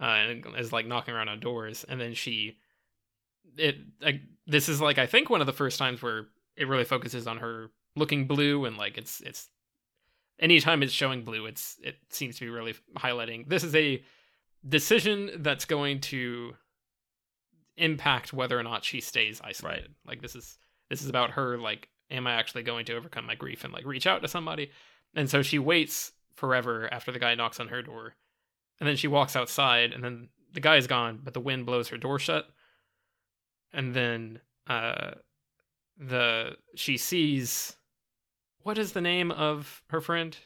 [0.00, 2.58] uh, and is like knocking around on doors, and then she,
[3.56, 6.84] it like this is like I think one of the first times where it really
[6.84, 9.48] focuses on her looking blue and like it's it's
[10.38, 14.02] anytime it's showing blue it's it seems to be really highlighting this is a
[14.68, 16.54] decision that's going to
[17.76, 19.94] impact whether or not she stays isolated.
[20.06, 23.34] Like this is this is about her like am I actually going to overcome my
[23.34, 24.70] grief and like reach out to somebody?
[25.14, 28.14] And so she waits forever after the guy knocks on her door.
[28.78, 31.88] And then she walks outside and then the guy is gone, but the wind blows
[31.88, 32.48] her door shut.
[33.76, 35.12] And then uh
[35.98, 37.76] the she sees
[38.62, 40.36] what is the name of her friend?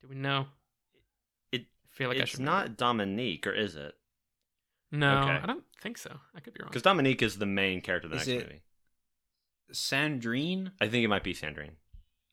[0.00, 0.46] Do we know?
[1.52, 2.46] It- I feel like I it's should know.
[2.52, 3.94] not Dominique, or is it?
[4.90, 5.40] No, Okay.
[5.42, 6.16] I don't think so.
[6.34, 6.70] I could be wrong.
[6.70, 8.62] Because Dominique is the main character of the Is next it- movie.
[9.72, 10.70] Sandrine?
[10.80, 11.72] I think it might be Sandrine.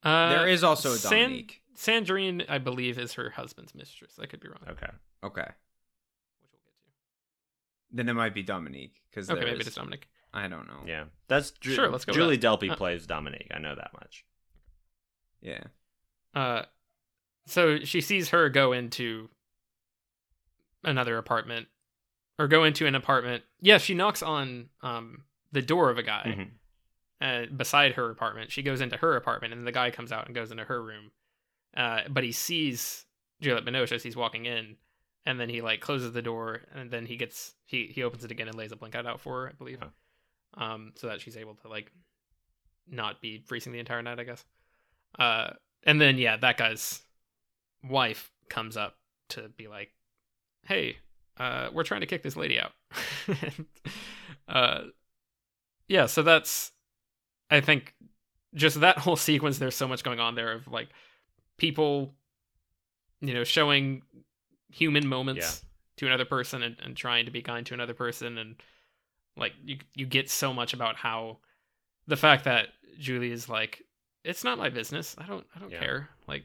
[0.02, 1.62] Uh, there is also a San- Dominique.
[1.76, 4.18] Sandrine, I believe, is her husband's mistress.
[4.18, 4.62] I could be wrong.
[4.68, 4.88] Okay.
[5.22, 5.48] Okay.
[7.96, 9.00] Which we'll get Then it might be Dominique.
[9.10, 9.34] Because to.
[9.34, 10.08] Okay, maybe it's Dominic.
[10.34, 10.80] I don't know.
[10.86, 12.46] Yeah, that's Ju- Sure, let's go with Julie that.
[12.46, 13.48] Delpy Uh, plays Dominique.
[13.54, 14.24] I know that much.
[15.40, 15.64] Yeah.
[16.34, 16.62] Uh,
[17.46, 19.30] so she sees her go into
[20.84, 21.68] another apartment,
[22.38, 23.44] or go into an apartment.
[23.60, 26.48] Yeah, she knocks on um the door of a guy,
[27.20, 27.46] Mhm.
[27.50, 28.52] uh, beside her apartment.
[28.52, 31.12] She goes into her apartment, and the guy comes out and goes into her room.
[31.74, 33.06] Uh, but he sees
[33.40, 34.76] Juliette Binoche as he's walking in,
[35.26, 38.30] and then he like closes the door, and then he gets he he opens it
[38.30, 40.62] again and lays a blanket out for her, I believe, Huh.
[40.64, 41.92] um, so that she's able to like
[42.88, 44.44] not be freezing the entire night, I guess.
[45.18, 45.50] Uh,
[45.82, 47.00] and then yeah, that guy's
[47.82, 48.96] wife comes up
[49.30, 49.90] to be like,
[50.62, 50.98] "Hey,
[51.38, 52.72] uh, we're trying to kick this lady out."
[53.28, 53.66] And,
[54.48, 54.80] uh,
[55.88, 56.70] yeah, so that's
[57.50, 57.94] I think
[58.54, 59.58] just that whole sequence.
[59.58, 60.88] There's so much going on there of like
[61.58, 62.14] people,
[63.20, 64.02] you know, showing
[64.76, 65.64] human moments
[65.96, 68.56] to another person and, and trying to be kind to another person, and
[69.36, 71.38] like you you get so much about how
[72.06, 73.82] the fact that Julie is like,
[74.24, 75.14] it's not my business.
[75.18, 75.80] I don't I don't Yeah.
[75.80, 76.08] care.
[76.26, 76.44] Like,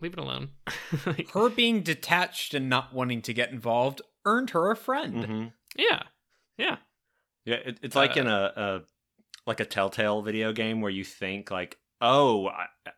[0.00, 0.50] leave it alone.
[1.06, 5.24] Like, Her being detached and not wanting to get involved earned her a friend.
[5.24, 6.02] hmm yeah,
[6.58, 6.76] yeah.
[7.44, 8.80] Yeah, it, it's like Uh, in a, a
[9.46, 12.90] like a Telltale video game where you think like, oh, I, I,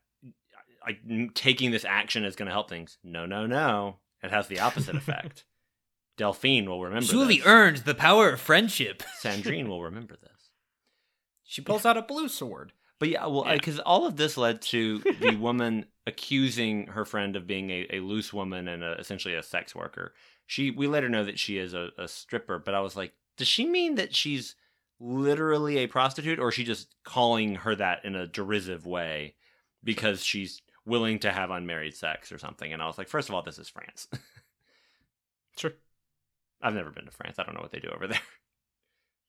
[0.85, 2.99] I taking this action is going to help things.
[3.05, 3.99] No, no, no.
[4.23, 5.45] It has the opposite effect.
[6.19, 7.07] Delphine will remember.
[7.07, 7.47] Julie this.
[7.47, 9.03] earned the power of friendship.
[9.23, 10.51] Sandrine will remember this.
[11.45, 12.73] She pulls out a blue sword.
[12.99, 13.55] But yeah, well, Yeah.
[13.55, 18.01] because all of this led to the woman accusing her friend of being a, a
[18.01, 20.15] loose woman and a, essentially a sex worker.
[20.47, 23.49] She, we later know that she is a, a stripper, but I was like, does
[23.49, 24.55] she mean that she's
[25.01, 29.35] literally a prostitute, or is she just calling her that in a derisive way
[29.83, 32.73] because she's willing to have unmarried sex or something?
[32.73, 34.09] And I was like, first of all, this is France.
[35.57, 35.73] Sure.
[36.63, 37.39] I've never been to France.
[37.39, 38.21] I don't know what they do over there.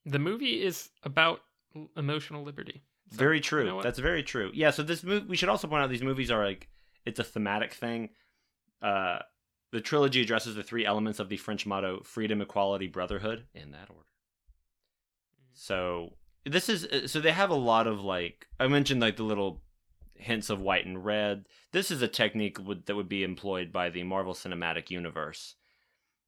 [0.06, 1.42] The movie is about
[1.98, 2.84] emotional liberty.
[3.12, 3.63] So, very true.
[3.66, 3.82] you know?
[3.82, 4.52] That's very true.
[4.54, 4.72] Yeah.
[4.72, 6.70] So this movie, we should also point out these movies are like
[7.06, 8.10] it's a thematic thing.
[8.82, 9.20] Uh,
[9.72, 13.89] the trilogy addresses the three elements of the French motto: freedom, equality, brotherhood, in that
[13.89, 14.08] order.
[15.54, 16.13] So
[16.46, 19.62] this is uh, so they have a lot of like I mentioned like the little
[20.15, 21.45] hints of white and red.
[21.71, 25.56] This is a technique would, that would be employed by the Marvel Cinematic Universe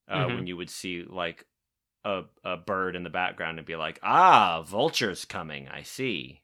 [0.08, 0.36] uh, Mhm.
[0.36, 1.46] when you would see like
[2.04, 5.68] a a bird in the background and be like, ah, vulture's coming.
[5.68, 6.42] I see.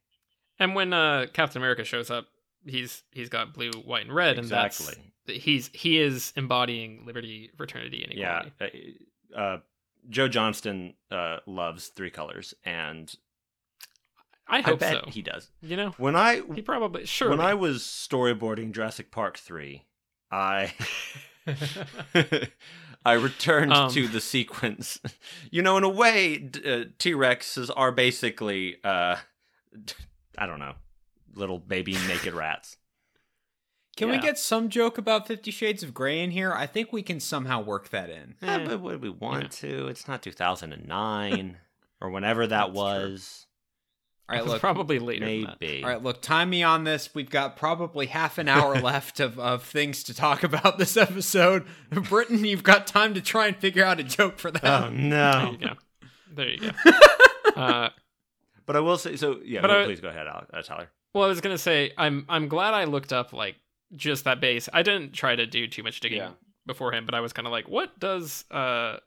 [0.59, 2.27] And when uh, Captain America shows up,
[2.65, 4.87] he's he's got blue, white, and red, Exactly.
[4.95, 8.43] and that's he's he is embodying liberty, fraternity, and Yeah.
[8.45, 8.95] equality.
[9.35, 9.59] Uh, uh,
[10.09, 13.13] Joe Johnston uh, loves three colors, and
[14.51, 15.09] I I hope bet so.
[15.09, 15.49] he does.
[15.61, 17.29] You know, When I he probably sure.
[17.29, 19.85] when I was storyboarding Jurassic Park three,
[20.31, 20.73] I
[23.05, 23.91] I returned Um.
[23.91, 24.99] to the sequence.
[25.53, 29.17] You know, in a way, d- uh, T Rexes are basically uh,
[30.37, 30.75] I don't know,
[31.33, 32.77] little baby naked rats.
[33.97, 36.53] Can we get some joke about Fifty Shades of Grey in here?
[36.53, 38.35] I think we can somehow work that in.
[38.41, 39.69] Eh, but would we want yeah.
[39.69, 39.87] to?
[39.87, 41.57] It's not 2009
[41.99, 42.77] or whenever that That's true.
[44.29, 44.37] Was.
[44.39, 44.59] All right, look.
[44.61, 45.25] probably later.
[45.25, 45.57] Than that.
[45.61, 45.83] Maybe.
[45.83, 46.21] All right, look.
[46.21, 47.13] Time me on this.
[47.13, 51.65] We've got probably half an hour left of, of things to talk about this episode.
[51.89, 54.63] Britton, you've got time to try and figure out a joke for that.
[54.63, 55.55] Oh There no!
[55.59, 55.73] you go.
[56.33, 56.91] There you go.
[57.61, 57.89] uh,
[58.65, 59.39] But I will say so.
[59.43, 60.89] Yeah, But no, I- please go ahead, Alex, uh, Tyler.
[61.13, 63.55] well, I was gonna say I'm I'm glad I looked up like
[63.95, 64.69] just that base.
[64.71, 66.29] I didn't try to do too much digging Yeah.
[66.65, 68.97] beforehand, but I was kind of like, what does uh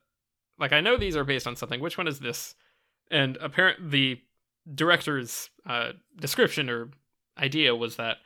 [0.58, 1.80] like I know these are based on something.
[1.80, 2.54] Which one is this?
[3.10, 4.20] And apparent the
[4.72, 6.90] director's uh description or
[7.38, 8.18] idea was that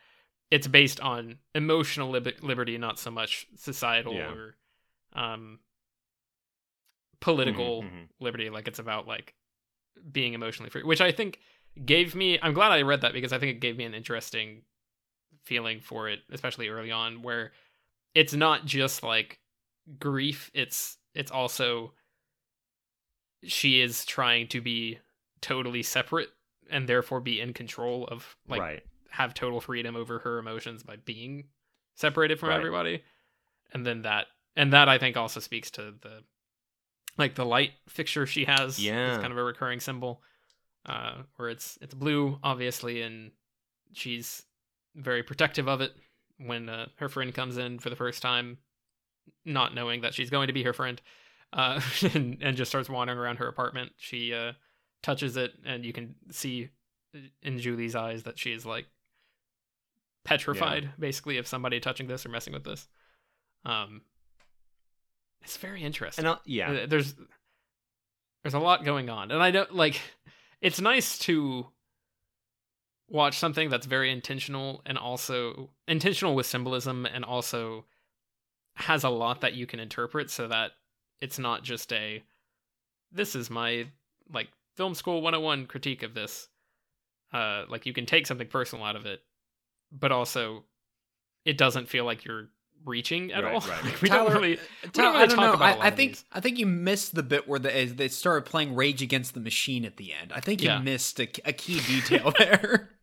[0.50, 4.30] it's based on emotional lib- liberty, not so much societal Yeah.
[4.32, 4.56] or
[5.14, 5.58] um
[7.20, 8.08] political Mhm, mhm.
[8.20, 8.50] liberty.
[8.50, 9.34] Like it's about like
[10.12, 11.40] being emotionally free, which I think
[11.84, 12.38] gave me.
[12.40, 14.62] I'm glad I read that because I think it gave me an interesting
[15.44, 17.52] feeling for it, especially early on, where
[18.14, 19.40] it's not just like
[19.98, 20.50] grief.
[20.54, 21.94] It's it's also
[23.44, 24.98] she is trying to be
[25.40, 26.28] totally separate
[26.70, 28.82] and therefore be in control of like right.
[29.10, 31.44] have total freedom over her emotions by being
[31.94, 32.58] separated from Right.
[32.58, 33.02] everybody
[33.72, 36.22] and then that and that i think also speaks to the
[37.16, 39.08] like the light fixture she has Yeah.
[39.14, 40.22] it's kind of a recurring symbol
[40.86, 43.32] uh where it's it's blue obviously and
[43.92, 44.44] she's
[44.94, 45.92] very protective of it
[46.38, 48.58] when uh, her friend comes in for the first time
[49.44, 51.00] not knowing that she's going to be her friend
[51.52, 51.80] uh
[52.14, 54.52] and, and just starts wandering around her apartment she uh
[55.02, 56.70] touches it and you can see
[57.42, 58.86] in Julie's eyes that she is like
[60.24, 62.88] petrified basically of somebody touching this or messing with this.
[63.64, 64.02] Um
[65.42, 66.24] it's very interesting.
[66.24, 67.14] And I'll, yeah, Uh, There's
[68.42, 69.30] there's a lot going on.
[69.30, 70.00] And I don't like
[70.60, 71.66] it's nice to
[73.08, 77.86] watch something that's very intentional and also intentional with symbolism and also
[78.74, 80.72] has a lot that you can interpret so that
[81.20, 82.22] it's not just a
[83.10, 83.86] this is my
[84.32, 86.48] like film school 101 critique of this
[87.34, 89.20] uh like you can take something personal out of it
[89.92, 90.64] but also
[91.44, 92.48] it doesn't feel like you're
[92.84, 93.84] reaching at Right, all right.
[93.84, 95.52] Like, we Tyler, don't really Tyler, don't really I don't talk know.
[95.54, 96.18] about a lot I, I think.
[96.32, 99.84] I think you missed the bit where they they started playing Rage Against the Machine
[99.84, 100.32] at the end.
[100.32, 100.78] I think you Yeah.
[100.78, 102.90] missed a, a key detail there.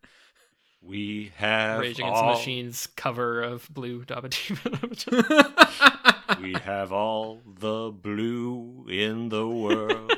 [0.81, 6.41] We have Rage Against all, the Machine's cover of Blue Dabba Dabba.
[6.41, 10.13] We have all the blue in the world.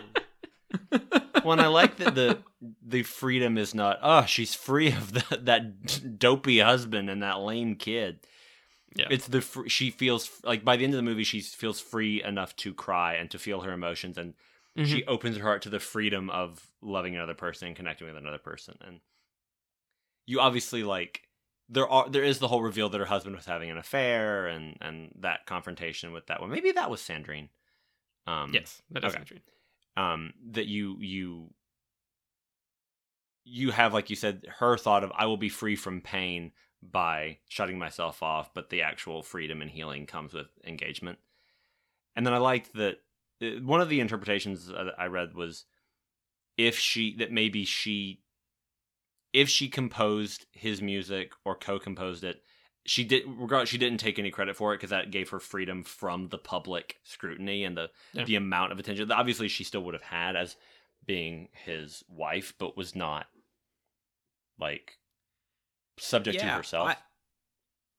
[1.47, 2.39] When I like that the
[2.85, 7.75] the freedom is not oh she's free of the, that dopey husband and that lame
[7.75, 8.19] kid.
[8.95, 9.07] Yeah.
[9.11, 12.23] It's the fr- she feels like by the end of the movie she feels free
[12.23, 14.33] enough to cry and to feel her emotions and
[14.85, 15.09] she Mm-hmm.
[15.09, 18.75] opens her heart to the freedom of loving another person and connecting with another person
[18.85, 18.99] and
[20.27, 21.21] you obviously like
[21.69, 24.77] there are there is the whole reveal that her husband was having an affair and
[24.81, 27.49] and that confrontation with that one maybe that was Sandrine
[28.27, 29.23] um yes, that is okay.
[29.23, 29.37] true.
[29.97, 31.49] Um that you you
[33.43, 37.39] you have like you said her thought of I will be free from pain by
[37.49, 41.17] shutting myself off but the actual freedom and healing comes with engagement.
[42.15, 42.99] And then I liked that
[43.41, 45.65] uh, one of the interpretations that I read was
[46.57, 48.21] if she that maybe she
[49.33, 52.41] if she composed his music or co-composed it
[52.87, 55.83] she did regard she didn't take any credit for it because that gave her freedom
[55.83, 58.23] from the public scrutiny and the Yeah.
[58.23, 60.55] the amount of attention that obviously she still would have had as
[61.05, 63.27] being his wife but was not
[64.59, 64.97] like
[65.99, 66.95] subject to herself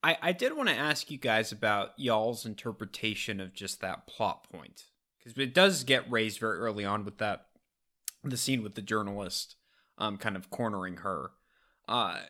[0.02, 4.06] I, I, I did want to ask you guys about y'all's interpretation of just that
[4.06, 4.84] plot point
[5.18, 7.46] because it does get raised very early on with that
[8.24, 9.56] the scene with the journalist
[9.98, 11.32] um kind of cornering her.
[11.88, 12.20] Uh,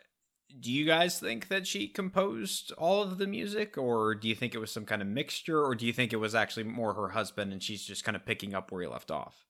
[0.60, 4.54] do you guys think that she composed all of the music, or do you think
[4.54, 7.10] it was some kind of mixture, or do you think it was actually more her
[7.10, 9.44] husband and she's just kind of picking up where he left off?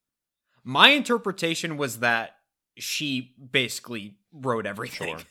[0.65, 2.37] My interpretation was that
[2.77, 5.17] she basically wrote everything.
[5.19, 5.27] Sure.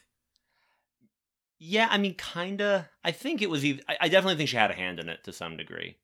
[1.60, 2.90] Yeah, I mean, kinda.
[3.04, 3.64] I think it was.
[3.66, 5.98] I, I definitely think she had a hand in it to some degree.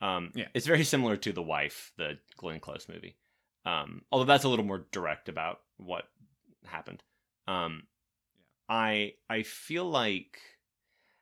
[0.00, 0.48] Um, Yeah.
[0.54, 3.16] it's very similar to the wife, the Glenn Close movie.
[3.64, 6.08] Um, although that's a little more direct about what
[6.66, 7.02] happened.
[7.46, 7.84] Um,
[8.68, 10.38] I I feel like,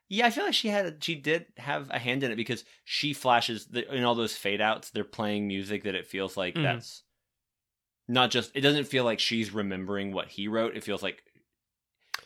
[0.08, 3.12] yeah, I feel like she had she did have a hand in it because she
[3.12, 4.90] flashes the, in all those fade outs.
[4.90, 6.62] They're playing music that it feels like Mhm.
[6.62, 7.02] that's
[8.08, 8.50] not just.
[8.54, 10.76] It doesn't feel like she's remembering what he wrote.
[10.76, 11.22] It feels like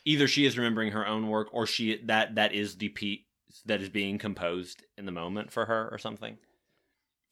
[0.05, 3.21] either she is remembering her own work or she that that is the piece
[3.67, 6.39] that is being composed in the moment for her or something.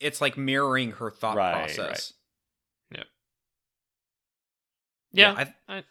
[0.01, 2.13] It's like mirroring her thought Right, process.
[2.91, 3.05] Yeah,
[5.13, 5.35] Yeah.
[5.69, 5.85] I, I-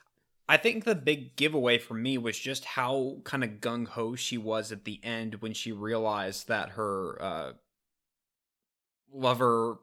[0.52, 4.38] I think the big giveaway for me was just how kind of gung ho she
[4.38, 7.54] was at the end when she realized that her uh,
[9.14, 9.80] lover,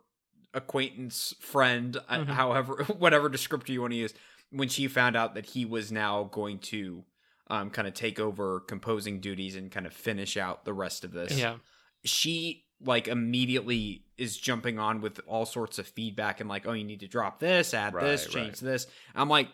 [0.53, 2.27] acquaintance, friend, uh, Mhm.
[2.27, 4.13] however, whatever descriptor you want to use,
[4.51, 7.03] when she found out that he was now going to
[7.47, 11.13] um, kind of take over composing duties and kind of finish out the rest of
[11.13, 11.57] this yeah.
[12.05, 16.85] she like immediately is jumping on with all sorts of feedback and like, oh, you
[16.85, 18.87] need to drop this, add this, Right, change this.
[19.15, 19.49] I'm like,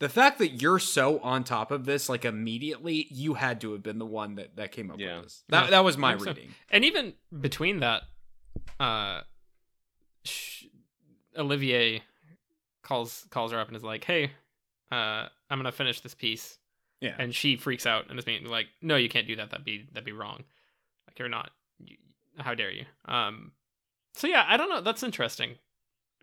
[0.00, 3.82] the fact that you're so on top of this, like immediately, you had to have
[3.82, 5.16] been the one that that came up Yeah.
[5.16, 5.44] with this.
[5.48, 6.30] That Yeah, that was my think so.
[6.30, 6.54] reading.
[6.70, 8.02] And even between that,
[8.80, 9.22] uh,
[10.24, 10.64] sh-
[11.36, 12.02] Olivier
[12.82, 14.32] calls calls her up and is like, "Hey,
[14.90, 16.58] uh, I'm gonna finish this piece,"
[17.00, 19.50] Yeah, and she freaks out and is being like, "No, you can't do that.
[19.50, 20.44] That'd be that'd be wrong.
[21.06, 21.50] Like you're not.
[21.78, 21.96] You,
[22.38, 23.52] how dare you?" Um.
[24.14, 24.80] So yeah, I don't know.
[24.80, 25.56] That's interesting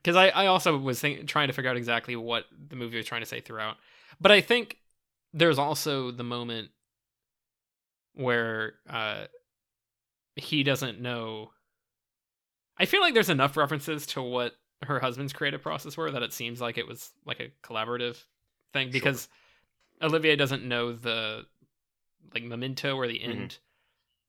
[0.02, 3.06] because I I also was think, trying to figure out exactly what the movie was
[3.06, 3.78] trying to say throughout,
[4.20, 4.78] but I think
[5.34, 6.70] there's also the moment
[8.14, 9.26] where uh
[10.36, 11.52] he doesn't know.
[12.78, 16.34] I feel like there's enough references to what her husband's creative process were that it
[16.34, 18.24] seems like it was like a collaborative
[18.74, 18.92] thing Sure.
[18.94, 19.28] because
[20.02, 21.46] Olivier doesn't know the
[22.34, 23.30] like memento or the Mhm.
[23.30, 23.58] end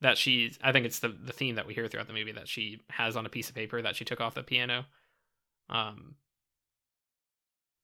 [0.01, 2.49] that she's I think it's the the theme that we hear throughout the movie that
[2.49, 4.87] she has on a piece of paper that she took off the piano.
[5.73, 6.15] Um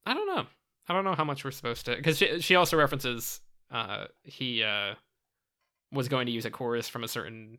[0.06, 0.46] I don't know.
[0.88, 4.62] I don't know how much we're supposed to cuz she she also references uh he
[4.62, 4.94] uh
[5.92, 7.58] was going to use a chorus from a certain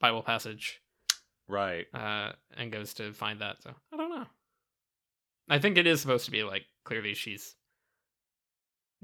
[0.00, 0.80] Bible passage
[1.46, 1.86] Right.
[1.92, 3.60] uh, and goes to find that.
[3.62, 4.26] So I don't know.
[5.48, 7.54] I think it is supposed to be like clearly she's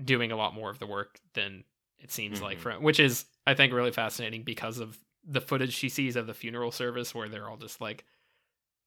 [0.03, 1.65] doing a lot more of the work than
[1.99, 2.61] it seems like Mhm.
[2.63, 6.35] from which is I think really fascinating because of the footage she sees of the
[6.35, 8.05] funeral service where they're all just like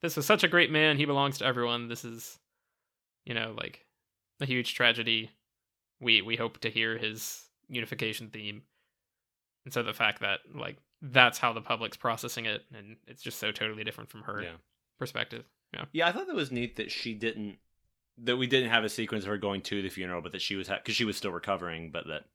[0.02, 2.38] this is such a great man he belongs to everyone this is
[3.26, 3.86] you know like
[4.42, 5.30] a huge tragedy
[6.00, 8.62] we we hope to hear his unification theme
[9.66, 13.40] and so the fact that like that's how the public's processing it and it's just
[13.40, 14.52] so totally different from her Yeah.
[14.98, 17.58] perspective yeah Yeah, I thought that was neat that she didn't
[18.22, 20.56] that we didn't have a sequence of her going to the funeral, but that she
[20.58, 22.26] was because she was still recovering, but that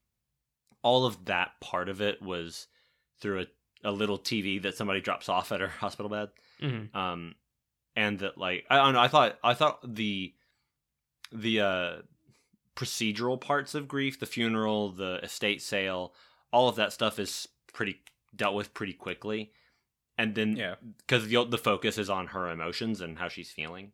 [0.82, 2.68] all of that part of it was
[3.20, 3.46] through a,
[3.88, 6.28] a little TV that somebody drops off at her hospital bed.
[6.62, 6.94] Mhm.
[6.94, 7.34] Um,
[7.96, 10.34] and that like I don't know, I thought I thought the
[11.32, 11.92] the uh
[12.76, 16.12] procedural parts of grief, the funeral, the estate sale,
[16.52, 18.00] all of that stuff is pretty
[18.34, 19.52] dealt with pretty quickly.
[20.18, 20.76] And then Yeah.
[20.98, 23.92] because the the focus is on her emotions and how she's feeling.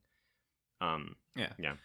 [0.81, 1.53] Um, Yeah.
[1.59, 1.77] Yeah.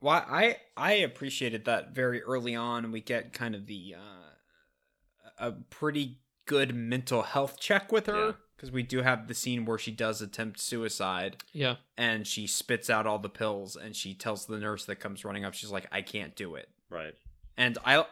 [0.00, 2.92] Well, I I appreciated that very early on.
[2.92, 4.30] We get kind of the uh,
[5.38, 8.32] a pretty good mental health check with Yeah.
[8.56, 11.76] Her because we do have the scene where she does attempt suicide Yeah.
[11.96, 15.44] and she spits out all the pills and she tells the nurse that comes running
[15.44, 17.14] up, she's like, "I can't do it." right.
[17.58, 18.04] And I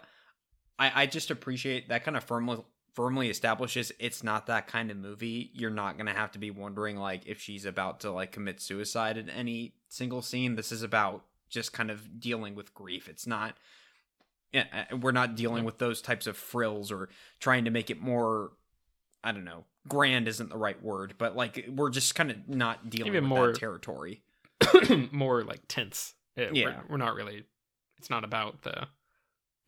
[0.78, 2.58] I, I just appreciate that kind of firmly
[2.94, 5.50] firmly establishes it's not that kind of movie.
[5.52, 9.16] You're not gonna have to be wondering like if she's about to like commit suicide
[9.18, 10.54] in any single scene.
[10.56, 13.08] This is about just kind of dealing with grief.
[13.08, 13.56] It's not
[14.52, 17.08] yeah, uh, we're not dealing with those types of frills or
[17.40, 18.52] trying to make it more
[19.24, 19.64] I don't know.
[19.88, 23.28] Grand isn't the right word, but like we're just kind of not dealing Even with
[23.28, 24.22] more- that territory.
[25.12, 26.14] more like tense.
[26.36, 26.80] It- we're- Yeah.
[26.88, 27.44] we're, not really.
[27.98, 28.86] It's not about the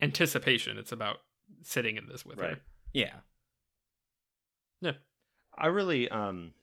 [0.01, 0.77] anticipation.
[0.77, 1.17] It's about
[1.63, 2.51] sitting in this with Right.
[2.51, 2.59] her.
[2.93, 3.13] Yeah.
[4.81, 4.93] No.
[5.57, 6.53] I really um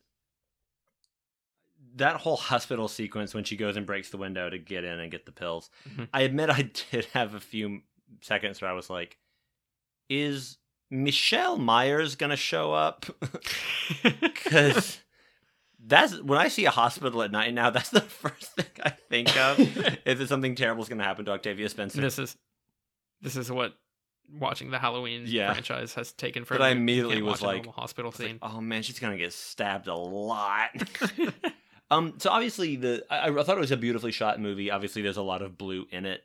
[1.96, 5.10] that whole hospital sequence when she goes and breaks the window to get in and
[5.12, 5.70] get the pills.
[5.88, 6.08] Mhm.
[6.12, 7.82] I admit I did have a few
[8.20, 9.16] seconds where I was like,
[10.08, 10.58] "Is
[10.90, 13.06] Michael Myers gonna show up?"
[14.02, 14.98] Because
[15.78, 17.70] that's when I see a hospital at night now.
[17.70, 19.58] That's the first thing I think of.
[20.06, 22.00] is that something terrible is gonna happen to Octavia Spencer?
[22.00, 22.36] this is
[23.20, 23.74] this is what
[24.38, 25.52] watching the Halloween Yeah.
[25.52, 26.54] franchise has taken for.
[26.54, 28.38] But I immediately was like- hospital like, scene.
[28.42, 30.70] oh man, she's gonna get stabbed a lot.
[31.90, 34.70] Um, so obviously the I, I thought it was a beautifully shot movie.
[34.70, 36.22] Obviously, there's a lot of blue in it,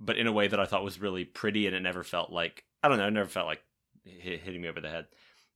[0.00, 2.64] but in a way that I thought was really pretty, and it never felt like
[2.82, 3.62] I don't know, it never felt like
[4.18, 5.06] hit, hitting me over the head.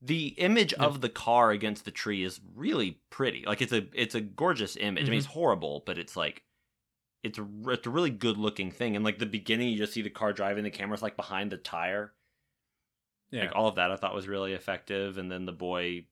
[0.03, 0.85] The image Yeah.
[0.85, 3.45] of the car against the tree is really pretty.
[3.47, 5.07] Like it's a it's a gorgeous image.
[5.07, 6.43] I mean, it's horrible, but it's like
[7.23, 8.97] it's a, it's a really good looking thing.
[8.97, 11.57] And like the beginning, you just see the car driving, the camera's like behind the
[11.57, 12.13] tire.
[13.31, 13.45] Yeah.
[13.45, 15.17] Like all of that, I thought was really effective.
[15.17, 16.05] And then the boy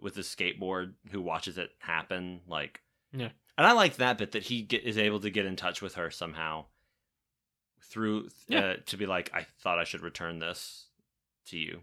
[0.00, 2.80] with the skateboard who watches it happen, like
[3.12, 3.28] Yeah.
[3.56, 5.94] And I like that bit that he get, is able to get in touch with
[5.94, 6.66] her somehow
[7.82, 8.60] through Yeah.
[8.60, 10.87] uh, to be like, I thought I should return this
[11.50, 11.80] to you.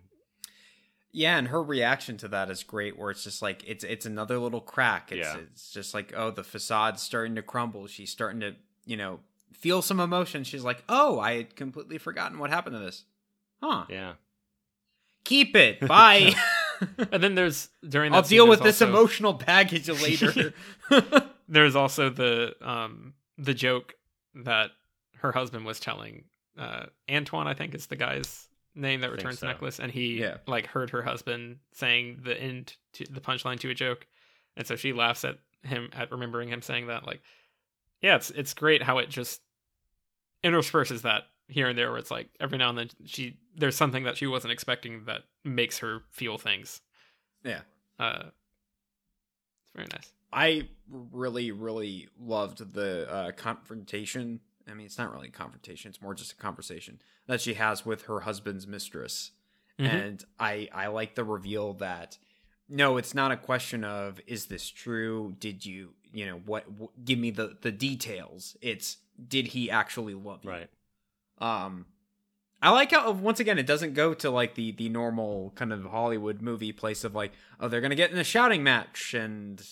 [1.12, 2.98] Yeah, and her reaction to that is great.
[3.00, 5.12] Where it's just like it's it's another little crack.
[5.12, 5.38] It's Yeah.
[5.38, 7.88] it's just like oh, the facade's starting to crumble.
[7.88, 8.56] She's starting to
[8.86, 9.20] you know
[9.54, 10.44] feel some emotion.
[10.44, 13.06] She's like, oh, I had completely forgotten what happened to this.
[13.64, 13.86] Huh?
[13.90, 14.14] Yeah.
[15.24, 15.80] Keep it.
[15.88, 16.34] Bye.
[17.12, 20.54] and then there's during that I'll deal with this also- emotional baggage later.
[21.48, 23.94] There's also the um the joke
[24.34, 24.72] that
[25.20, 26.26] her husband was telling
[26.58, 28.45] uh Antoine, I think is the guy's
[28.76, 29.48] name that returns so.
[29.48, 30.38] necklace, and he Yeah.
[30.48, 34.06] like heard her husband saying the end to the punchline to a joke,
[34.58, 37.06] and so she laughs at him at remembering him saying that.
[37.06, 37.22] Like,
[38.02, 39.42] yeah, it's it's great how it just
[40.44, 44.04] intersperses that here and there, where it's like every now and then she there's something
[44.04, 46.82] that she wasn't expecting that makes her feel things.
[47.44, 47.62] yeah.
[47.98, 48.24] Uh,
[49.64, 50.12] it's very nice.
[50.34, 54.42] I really, really loved the uh, confrontation.
[54.70, 57.86] I mean, it's not really a confrontation; it's more just a conversation that she has
[57.86, 59.32] with her husband's mistress.
[59.80, 59.88] Mhm.
[59.90, 62.18] And I, I like the reveal that
[62.70, 65.36] no, it's not a question of is this true?
[65.40, 66.66] Did you, you know, what?
[66.80, 68.58] wh- give me the the details.
[68.62, 68.98] It's
[69.28, 70.50] did he actually love you?
[70.50, 70.70] Right.
[71.38, 71.86] Um,
[72.62, 75.84] I like how once again it doesn't go to like the the normal kind of
[75.86, 79.64] Hollywood movie place of like oh they're gonna get in a shouting match and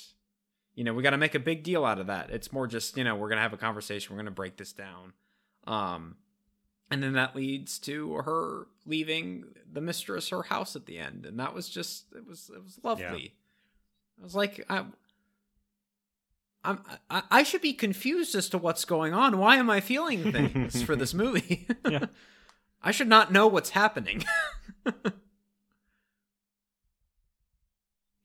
[0.76, 2.30] you know we got to make a big deal out of that.
[2.30, 4.16] It's more just you know we're gonna have a conversation.
[4.16, 5.14] We're gonna break this down.
[5.66, 6.18] Um,
[6.92, 11.40] and then that leads to her leaving the mistress her house at the end, and
[11.40, 13.34] that was just it was it was lovely.
[14.20, 14.86] I was like I.
[16.66, 19.38] I'm, I, I should be confused as to what's going on.
[19.38, 21.68] Why am I feeling things for this movie?
[21.90, 22.06] Yeah.
[22.82, 24.24] I should not know what's happening.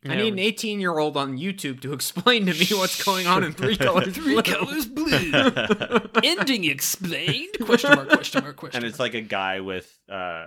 [0.07, 3.43] I need an 18 year old on YouTube to explain to me what's going on
[3.45, 4.15] in three colors.
[4.15, 4.43] Three blue.
[4.43, 5.33] colors blue.
[6.23, 7.57] Ending explained?
[7.65, 8.09] Question mark?
[8.09, 8.57] Question mark?
[8.57, 10.47] Question and it's like a guy with uh,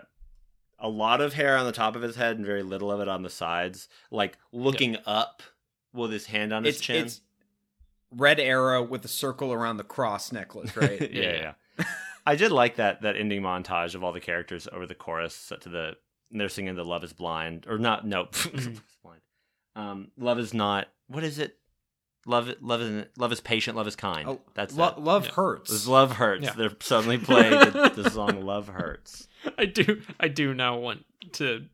[0.80, 3.08] a lot of hair on the top of his head and very little of it
[3.08, 5.44] on the sides, like looking up
[5.94, 7.06] with his hand on his It's, chin.
[7.06, 7.22] it's
[8.16, 11.02] red arrow with a circle around the cross necklace, right?
[11.14, 11.54] yeah, Yeah.
[11.78, 11.86] yeah.
[12.26, 15.62] I did like that that ending montage of all the characters over the chorus set
[15.62, 15.96] to the
[16.32, 18.06] and they're singing the "Love Is Blind" or not?
[18.06, 18.68] No, Love Is
[19.04, 19.21] Blind.
[19.76, 21.58] Um, "Love Is Not." What is it?
[22.28, 23.76] Love, love, is, love is patient.
[23.76, 24.28] Love is kind.
[24.30, 25.00] Oh, That's lo- it.
[25.00, 25.32] love Yeah.
[25.32, 25.88] hurts.
[25.88, 26.44] Love hurts.
[26.44, 26.54] Yeah.
[26.56, 31.04] They're suddenly playing the, the song "Love Hurts." I do I do now want
[31.34, 31.66] to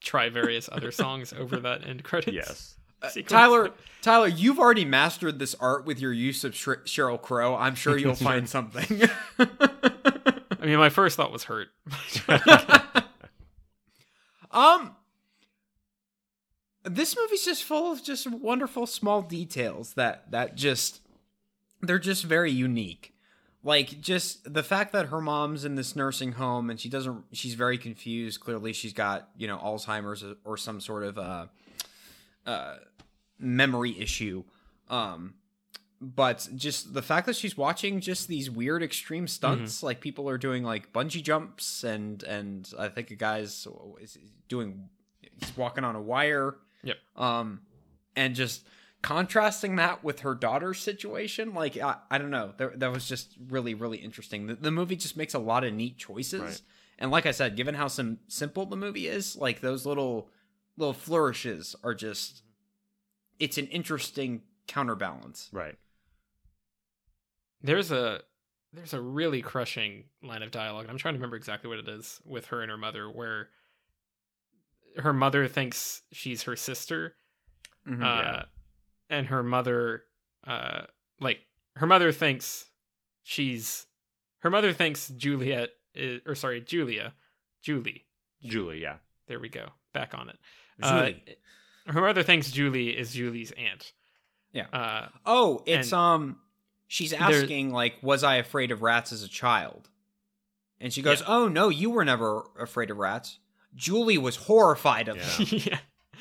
[0.00, 2.34] try various other songs over that end credits.
[2.34, 2.76] Yes.
[3.02, 3.10] Uh.
[3.26, 3.70] Tyler,
[4.00, 7.56] Tyler, you've already mastered this art with your use of Sh- Sheryl Crow.
[7.56, 9.08] I'm sure you'll find something.
[9.40, 11.70] I mean, my first thought was hurt.
[14.52, 14.94] um,
[16.84, 21.00] this movie's just full of just wonderful small details that that just
[21.80, 23.14] they're just very unique.
[23.64, 27.54] Like just the fact that her mom's in this nursing home and she doesn't she's
[27.54, 28.40] very confused.
[28.40, 31.46] Clearly she's got, you know, Alzheimer's or some sort of uh
[32.46, 32.76] uh
[33.38, 34.42] memory issue.
[34.90, 35.34] Um
[36.00, 40.36] but just the fact that she's watching just these weird extreme stunts like people are
[40.36, 43.68] doing like bungee jumps and and i think a guy's
[44.48, 44.88] doing
[45.20, 46.96] he's walking on a wire Yep.
[47.16, 47.60] um
[48.16, 48.66] and just
[49.02, 53.34] contrasting that with her daughter's situation like i, I don't know that, that was just
[53.48, 56.60] really really interesting the, the movie just makes a lot of neat choices Right.
[56.98, 60.28] and like i said given how sim- simple the movie is like those little
[60.76, 62.42] little flourishes are just
[63.38, 65.74] it's an interesting counterbalance Right.
[67.62, 68.20] there's a
[68.72, 70.84] there's a really crushing line of dialogue.
[70.84, 73.50] And I'm trying to remember exactly what it is with her and her mother, where
[74.98, 77.16] her mother thinks she's her sister,
[77.86, 78.02] Mhm.
[78.02, 78.44] uh, Yeah.
[79.08, 80.04] and her mother,
[80.46, 80.86] uh,
[81.20, 81.40] like
[81.76, 82.70] her mother thinks
[83.22, 83.86] she's
[84.40, 87.14] her mother thinks Juliet is, or sorry, Julia,
[87.62, 88.06] Julie.
[88.42, 88.80] Julie.
[88.82, 88.98] Yeah.
[89.28, 90.38] There we go, back on it.
[90.82, 91.12] Uh,
[91.86, 93.92] her mother thinks Julie is Julie's aunt.
[94.52, 94.66] Yeah.
[94.72, 96.40] Uh, Oh, it's um
[96.88, 99.88] she's asking like was I afraid of rats as a child?
[100.80, 101.28] And she goes, Yeah.
[101.28, 103.38] "Oh no, you were never afraid of rats.
[103.74, 105.22] Julie was horrified of Yeah.
[105.44, 105.46] them."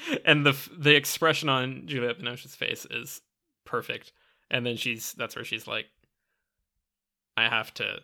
[0.09, 0.17] yeah.
[0.25, 3.21] And the the expression on Juliette Binoche's face is
[3.65, 4.13] perfect.
[4.49, 5.85] And then she's that's where she's like,
[7.37, 7.99] I have to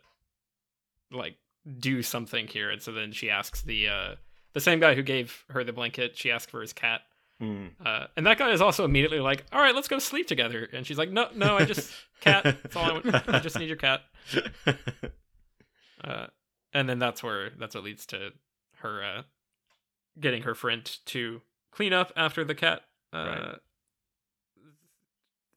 [1.11, 1.35] like
[1.79, 2.69] do something here.
[2.69, 4.15] And so then she asks the uh
[4.53, 7.01] the same guy who gave her the blanket, she asked for his cat.
[7.41, 7.69] Mm.
[7.85, 10.87] Uh, and that guy is also immediately like, "All right, let's go sleep together." And
[10.87, 11.91] she's like, "No, no, I just
[12.21, 12.43] cat.
[12.43, 13.29] That's all I want.
[13.29, 14.01] I just need your cat."
[16.03, 16.27] Uh,
[16.73, 18.29] and then that's where that's what leads to
[18.77, 19.21] her uh,
[20.19, 21.41] getting her friend to
[21.71, 22.81] clean up after the cat
[23.13, 23.55] uh, Right.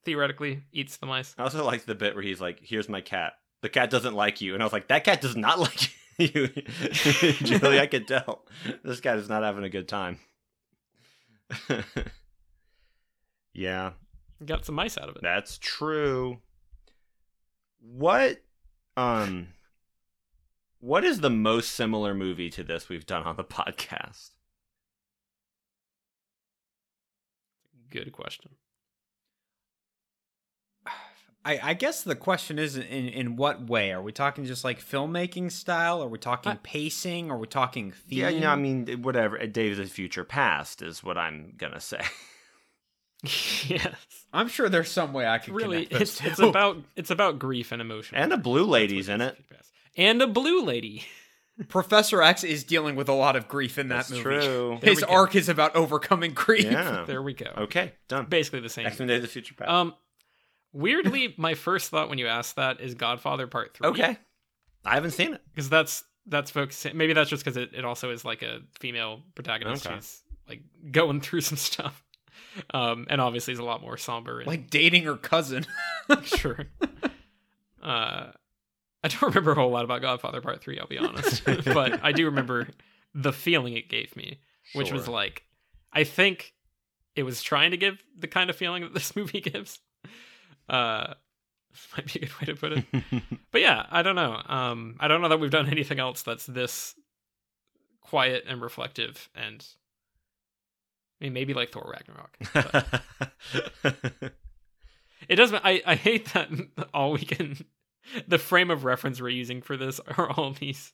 [0.05, 1.35] theoretically eats the mice.
[1.39, 3.35] I also like the bit where he's like, "Here's my cat.
[3.63, 6.49] The cat doesn't like you," and I was like, "That cat does not like you,
[7.43, 7.81] Julie.
[7.81, 8.45] I could tell.
[8.85, 10.19] This cat is not having a good time."
[13.53, 13.93] yeah,
[14.45, 15.23] Got some mice out of it.
[15.23, 16.39] that's true.
[17.83, 18.39] What,
[18.97, 19.49] um,
[20.81, 24.31] what is the most similar movie to this we've done on the podcast?
[27.91, 28.53] Good question.
[31.43, 33.93] I, I guess the question is in in what way?
[33.93, 36.03] Are we talking just like filmmaking style?
[36.03, 37.31] Are we talking I- pacing?
[37.31, 38.19] Are we talking theme?
[38.19, 39.39] Yeah, you know, I mean, whatever.
[39.47, 42.03] Days of Future Past is what I'm gonna say.
[43.23, 43.95] yes,
[44.35, 47.81] I'm sure there's some way I could really, it's it's about it's about grief and
[47.81, 48.19] emotion.
[48.19, 49.39] And a blue lady's in it.
[49.97, 51.05] And a blue lady.
[51.69, 54.23] Professor X is dealing with a lot of grief in that That's movie.
[54.23, 54.79] true.
[54.81, 55.13] There His we go.
[55.13, 56.65] arc is about overcoming grief.
[56.65, 57.05] Yeah.
[57.07, 57.53] There we go.
[57.57, 58.27] Okay, done.
[58.27, 58.87] Basically the same.
[58.87, 59.71] X Men: Days of Future Past.
[59.71, 59.95] Um,
[60.73, 63.89] weirdly, my first thought when you asked that is Godfather Part Three.
[63.89, 64.17] okay,
[64.85, 65.43] I haven't seen it.
[65.55, 66.97] because that's that's focusing.
[66.97, 69.95] Maybe that's just because it, it also is like a female protagonist Okay.
[69.97, 72.03] who's like going through some stuff.
[72.75, 74.39] Um, and obviously is a lot more somber.
[74.39, 75.67] And, Like dating her cousin.
[76.25, 76.67] sure.
[77.83, 78.33] Uh,
[79.03, 80.79] I don't remember a whole lot about Godfather Part Three.
[80.79, 82.69] I'll be honest, but I do remember
[83.15, 84.41] the feeling it gave me,
[84.75, 85.45] which was like,
[85.93, 86.55] I think
[87.17, 89.81] it was trying to give the kind of feeling that this movie gives.
[90.69, 91.15] Uh,
[91.97, 92.85] might be a good way to put it.
[93.53, 94.41] But yeah, I don't know.
[94.47, 96.95] Um, I don't know that we've done anything else that's this
[98.01, 99.65] quiet and reflective, and
[101.21, 102.37] I mean, maybe like Thor Ragnarok.
[105.29, 105.53] It does.
[105.53, 106.49] I I hate that
[106.93, 107.57] all we can.
[108.27, 110.93] The frame of reference we're using for this are all these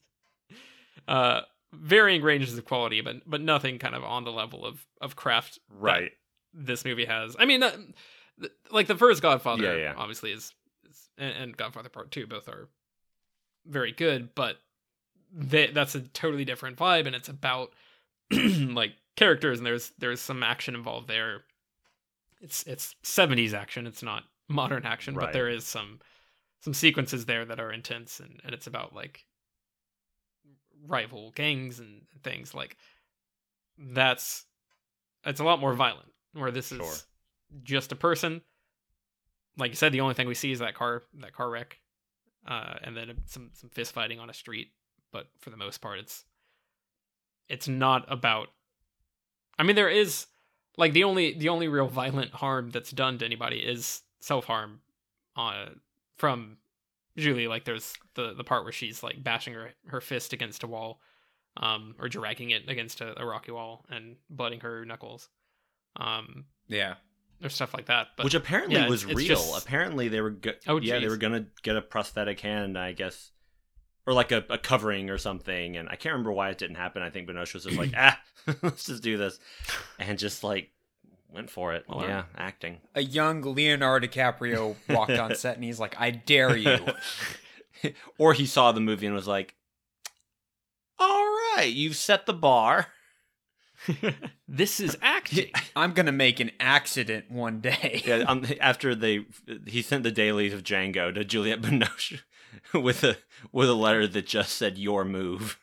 [1.09, 1.43] uh
[1.73, 5.59] varying ranges of quality, but but nothing kind of on the level of of craft
[5.71, 6.13] right.
[6.55, 7.37] this movie has.
[7.39, 7.77] I mean, uh,
[8.41, 9.95] th- like the first Godfather, Yeah, yeah.
[9.97, 10.53] obviously is,
[10.89, 12.69] is and, and Godfather Part Two both are
[13.67, 14.57] very good, but
[15.33, 17.73] they, that's a totally different vibe, and it's about
[18.31, 21.43] like characters, and there's there's some action involved there.
[22.41, 23.87] It's it's seventies action.
[23.87, 25.27] It's not modern action, Right.
[25.27, 25.99] but there is some
[26.61, 29.25] some sequences there that are intense, and, and it's about like
[30.87, 32.77] rival gangs and things like
[33.79, 34.45] that's
[35.25, 36.81] it's a lot more violent where this Sure.
[36.83, 37.07] is
[37.65, 38.43] just a person
[39.59, 41.79] like you said, the only thing we see is that car that car wreck,
[42.47, 44.69] uh, and then some some fist fighting on a street.
[45.13, 46.25] But for the most part, it's
[47.49, 48.49] it's not about.
[49.59, 50.27] I mean, there is
[50.77, 54.81] like the only the only real violent harm that's done to anybody is self harm,
[55.37, 55.67] uh,
[56.17, 56.59] from
[57.17, 57.47] Julie.
[57.49, 61.01] Like there's the the part where she's like bashing her her fist against a wall,
[61.57, 65.29] um, or dragging it against a, a rocky wall and blooding her knuckles,
[65.97, 66.95] um, Yeah.
[67.43, 68.09] or stuff like that.
[68.17, 69.37] But Which apparently yeah, was it's- it's real.
[69.39, 72.93] just- Apparently they were go- Oh, yeah, they were gonna get a prosthetic hand, I
[72.93, 73.31] guess,
[74.07, 75.77] or like a, a covering or something.
[75.77, 77.03] And I can't remember why it didn't happen.
[77.03, 78.19] I think Binoche was just like, ah,
[78.63, 79.39] let's just do this,
[79.99, 80.71] and just like
[81.37, 81.85] went for it.
[81.89, 82.79] Well, yeah, acting.
[82.95, 86.79] A young Leonardo DiCaprio walked on set and he's like, I dare you.
[88.19, 89.55] or he saw the movie and was like,
[90.99, 91.25] "All
[91.57, 92.89] right, you've set the bar."
[94.49, 95.51] this is acting.
[95.77, 98.03] I'm going to make an accident one day.
[98.05, 99.27] Yeah, um, after they
[99.67, 102.21] he sent the dailies of Django to Juliette Binoche
[102.73, 103.19] with a
[103.53, 105.59] with a letter that just said "Your move."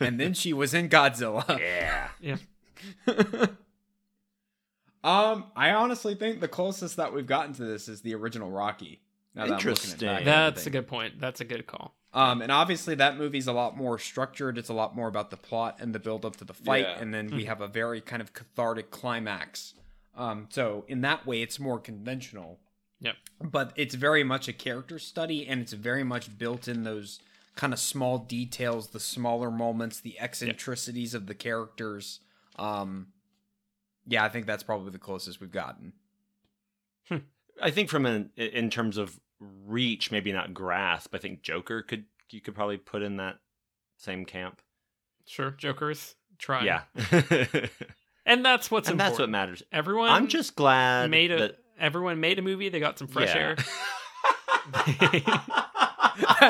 [0.00, 1.58] and then she was in Godzilla.
[1.58, 2.08] Yeah.
[2.20, 2.36] Yeah.
[5.04, 9.00] um, I honestly think the closest that we've gotten to this is the original Rocky.
[9.34, 10.08] Now that I'm looking at Interesting.
[10.08, 11.20] that That's a good point.
[11.20, 11.94] That's a good call.
[12.14, 14.56] Um, and obviously that movie's a lot more structured.
[14.56, 16.98] It's a lot more about the plot and the build up to the fight, Yeah.
[16.98, 19.74] and then we have a very kind of cathartic climax.
[20.16, 22.58] Um, so in that way, it's more conventional.
[23.00, 23.16] Yep.
[23.42, 27.20] But it's very much a character study, and it's very much built in those
[27.54, 32.20] kind of small details, the smaller moments, the eccentricities of the characters.
[32.56, 33.08] Um,
[34.06, 35.92] yeah, I think that's probably the closest we've gotten.
[37.62, 41.14] I think from an in terms of reach, maybe not grasp.
[41.14, 43.38] I think Joker could you could probably put in that
[43.96, 44.60] same camp.
[45.24, 46.64] Sure, Joker's try.
[46.64, 46.82] Yeah,
[48.26, 49.62] and that's what's and that's what matters.
[49.72, 52.68] Everyone I'm just glad made a that everyone made a movie.
[52.68, 53.40] They got some fresh Yeah.
[53.40, 53.56] air.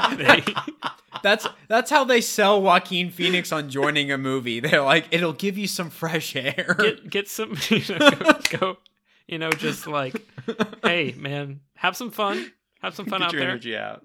[1.22, 4.60] That's that's how they sell Joaquin Phoenix on joining a movie.
[4.60, 6.76] They're like, it'll give you some fresh air.
[6.78, 8.76] get get some you know, go, go
[9.26, 10.14] you know just like
[10.84, 14.04] hey man have some fun have some fun Get out your there energy out.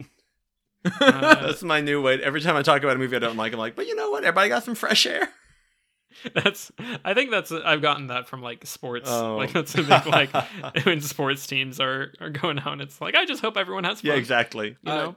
[0.85, 2.23] Uh, That's my new way.
[2.23, 4.09] Every time I talk about a movie I don't like, I'm like, but you know
[4.09, 4.23] what?
[4.23, 5.29] Everybody got some fresh air.
[6.35, 6.71] that's
[7.05, 9.37] i think that's i've gotten that from like sports Oh.
[9.37, 10.29] like that's a big like
[10.85, 14.09] when sports teams are are going out it's like i just hope everyone has fun
[14.11, 14.75] Yeah, exactly.
[14.83, 15.15] you Uh, know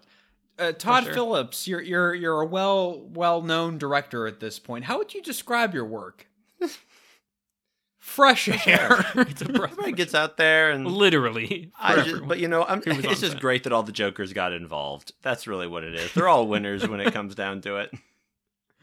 [0.58, 1.14] Uh, Todd sure.
[1.14, 4.84] Phillips, you're you're you're a well well known director at this point.
[4.84, 6.28] How would you describe your work?
[7.98, 9.04] Fresh air.
[9.14, 12.82] it's a breath Everybody gets out there and literally I just, but you know, I'm,
[12.82, 13.40] who it's just set.
[13.40, 15.12] great that all the Jokers got involved.
[15.22, 16.12] That's really what it is.
[16.12, 17.94] They're all winners when it comes down to it.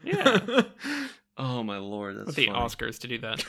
[0.02, 0.62] yeah
[1.38, 2.58] Oh my lord, that's with the funny.
[2.58, 3.44] oscars to do that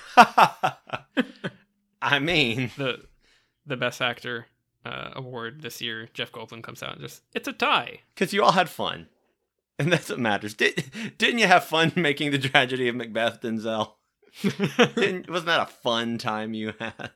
[2.01, 3.03] I mean, the
[3.65, 4.45] the best actor
[4.85, 8.43] uh, award this year jeff goldblum comes out and just it's a tie because you
[8.43, 9.07] all had fun,
[9.79, 10.53] and that's what matters.
[10.53, 13.93] Did didn't you have fun making the tragedy of Macbeth, Denzel?
[14.41, 17.11] Didn't, wasn't that a fun time you had?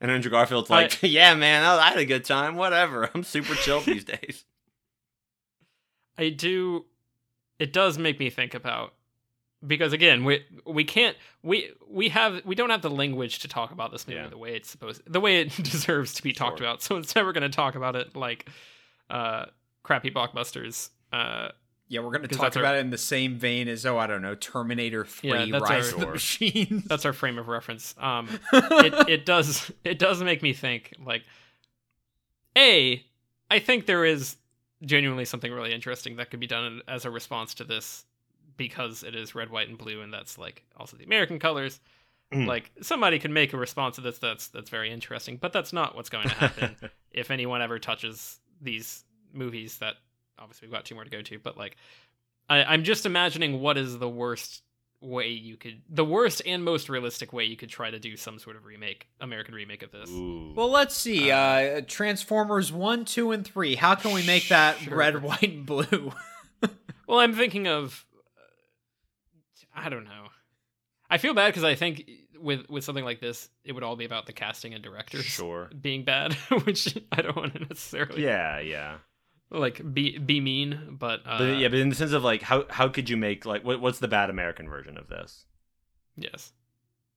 [0.00, 2.56] And Andrew Garfield's like, yeah, man, I, I had a good time.
[2.56, 4.44] Whatever, I'm super chill these days.
[6.16, 6.86] I do.
[7.58, 8.94] It does make me think about
[9.66, 13.70] because again, we we can't we we have we don't have the language to talk
[13.72, 14.28] about this movie Yeah.
[14.28, 16.66] the way it's supposed the way it deserves to be talked Sure.
[16.66, 16.82] about.
[16.82, 18.48] So it's never going to talk about it like
[19.10, 19.46] uh
[19.82, 20.90] crappy blockbusters.
[21.12, 21.48] Uh,
[21.90, 24.06] yeah, we're gonna talk that's our- about it in the same vein as oh I
[24.06, 26.84] don't know Terminator Three: Yeah, that's Rise our- of the Machines.
[26.84, 27.94] that's our frame of reference.
[27.98, 31.22] Um, it it does it does make me think like
[32.56, 33.04] a
[33.50, 34.36] I think there is
[34.84, 38.04] genuinely something really interesting that could be done as a response to this
[38.58, 41.80] because it is red, white, and blue, and that's like also the American colors.
[42.32, 42.46] Mm.
[42.46, 45.96] Like somebody could make a response to this that's that's very interesting, but that's not
[45.96, 46.76] what's going to happen
[47.10, 49.78] if anyone ever touches these movies.
[49.78, 49.94] That
[50.38, 51.76] obviously we've got two more to go to, but like
[52.50, 54.62] I, I'm just imagining what is the worst
[55.00, 58.38] way you could, the worst and most realistic way you could try to do some
[58.38, 60.10] sort of remake, American remake of this.
[60.10, 60.52] Ooh.
[60.56, 61.30] Well, let's see.
[61.30, 63.76] Uh, Transformers one, two, and three.
[63.76, 64.96] How can we make that Sure.
[64.96, 66.12] red, white, and blue?
[67.06, 68.07] Well, I'm thinking of, uh,
[69.84, 70.28] I don't know.
[71.10, 72.08] I feel bad because I think
[72.38, 75.70] with with something like this, it would all be about the casting and directors sure.
[75.80, 78.98] being bad, which I don't want to necessarily Yeah, yeah.
[79.50, 82.66] like be be mean, but, uh, But yeah, but in the sense of like, how
[82.68, 85.46] how could you make like what what's the bad American version of this?
[86.16, 86.52] yes,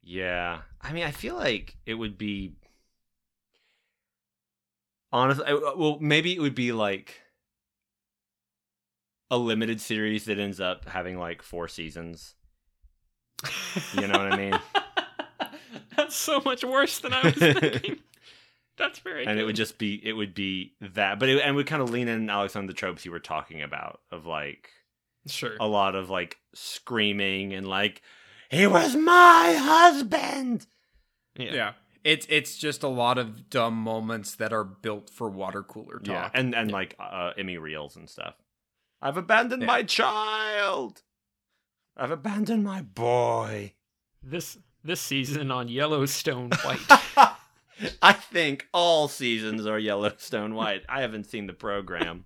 [0.03, 2.53] Yeah, I mean, I feel like it would be
[5.11, 5.45] honestly.
[5.45, 7.21] I- Well, maybe it would be like
[9.29, 12.35] a limited series that ends up having like four seasons.
[13.93, 14.59] You know what I mean?
[15.97, 17.97] That's so much worse than I was thinking.
[18.77, 19.25] That's very.
[19.25, 19.41] and good.
[19.41, 22.07] it would just be it would be that, but it and would kind of lean
[22.07, 24.69] in Alex on the tropes you were talking about of like
[25.27, 25.55] sure.
[25.59, 28.01] a lot of like screaming and like
[28.49, 30.65] he was my husband.
[31.37, 31.53] yeah.
[31.53, 31.71] Yeah.
[32.03, 36.07] It's it's just a lot of dumb moments that are built for water cooler talk.
[36.07, 38.33] Yeah, and and like uh, Emmy reels and stuff.
[39.03, 39.67] I've abandoned Yeah.
[39.67, 41.03] my child.
[41.97, 43.73] I've abandoned my boy.
[44.23, 46.79] This this season on Yellowstone White.
[48.01, 50.83] I think all seasons are Yellowstone White.
[50.87, 52.25] I haven't seen the program.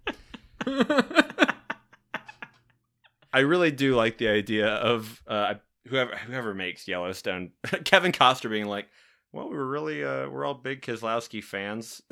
[3.36, 5.56] I really do like the idea of uh,
[5.88, 7.52] whoever whoever makes Yellowstone,
[7.84, 8.88] Kevin Costner being like,
[9.32, 12.02] "Well, we were really uh, we're all big Kieslowski fans."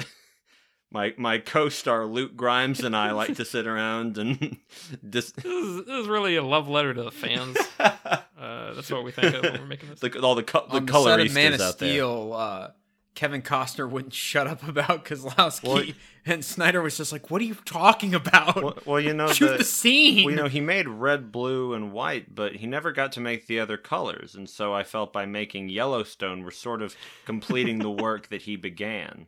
[0.93, 4.39] my my co-star Luke Grimes and I like to sit around and
[5.09, 7.57] dis- this, is, this is really a love letter to the fans.
[8.43, 10.01] Uh, that's what we think of when we're making this.
[10.01, 11.89] the, all the co- the On the set of coloristas Man of out there.
[11.89, 12.71] Steel, uh,
[13.15, 15.85] Kevin Costner wouldn't shut up about Kieslowski, Well-
[16.25, 18.61] and Snyder was just like, "What are you talking about?
[18.61, 21.73] Well, well, you know, Shoot the, the, scene." well, you know, he made red, blue,
[21.73, 25.13] and white, but he never got to make the other colors, and so I felt
[25.13, 29.27] by making Yellowstone, we're sort of completing the work that he began.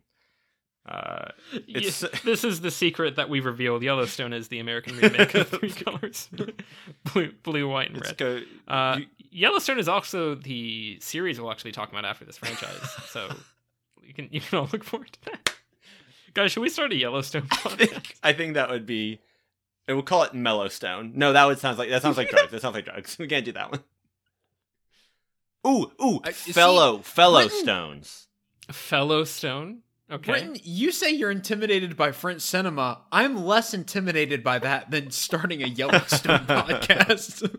[0.86, 1.30] Uh,
[1.74, 3.82] this is the secret that we've revealed.
[3.82, 6.28] Yellowstone is the American remake of three colors:
[7.12, 8.16] blue, blue, white, and red.
[8.16, 12.88] go, Uh, you- Yellowstone is also the series we'll actually talk about after this franchise,
[13.10, 13.28] so
[14.02, 15.54] you can you can all look forward to that.
[16.34, 19.20] Guys, should we start a Yellowstone I think I think that would be.
[19.88, 21.14] It would call it Mellowstone.
[21.14, 22.50] No, that would sounds like that sounds like drugs.
[22.52, 23.16] That sounds like drugs.
[23.18, 23.80] We can't do that one.
[25.66, 28.28] Ooh, ooh, I- fellow fellow stones.
[28.70, 29.82] Fellow Stone.
[30.10, 30.30] Okay.
[30.32, 33.00] Britton, you say you're intimidated by French cinema.
[33.10, 37.56] I'm less intimidated by that than starting a Yellowstone podcast.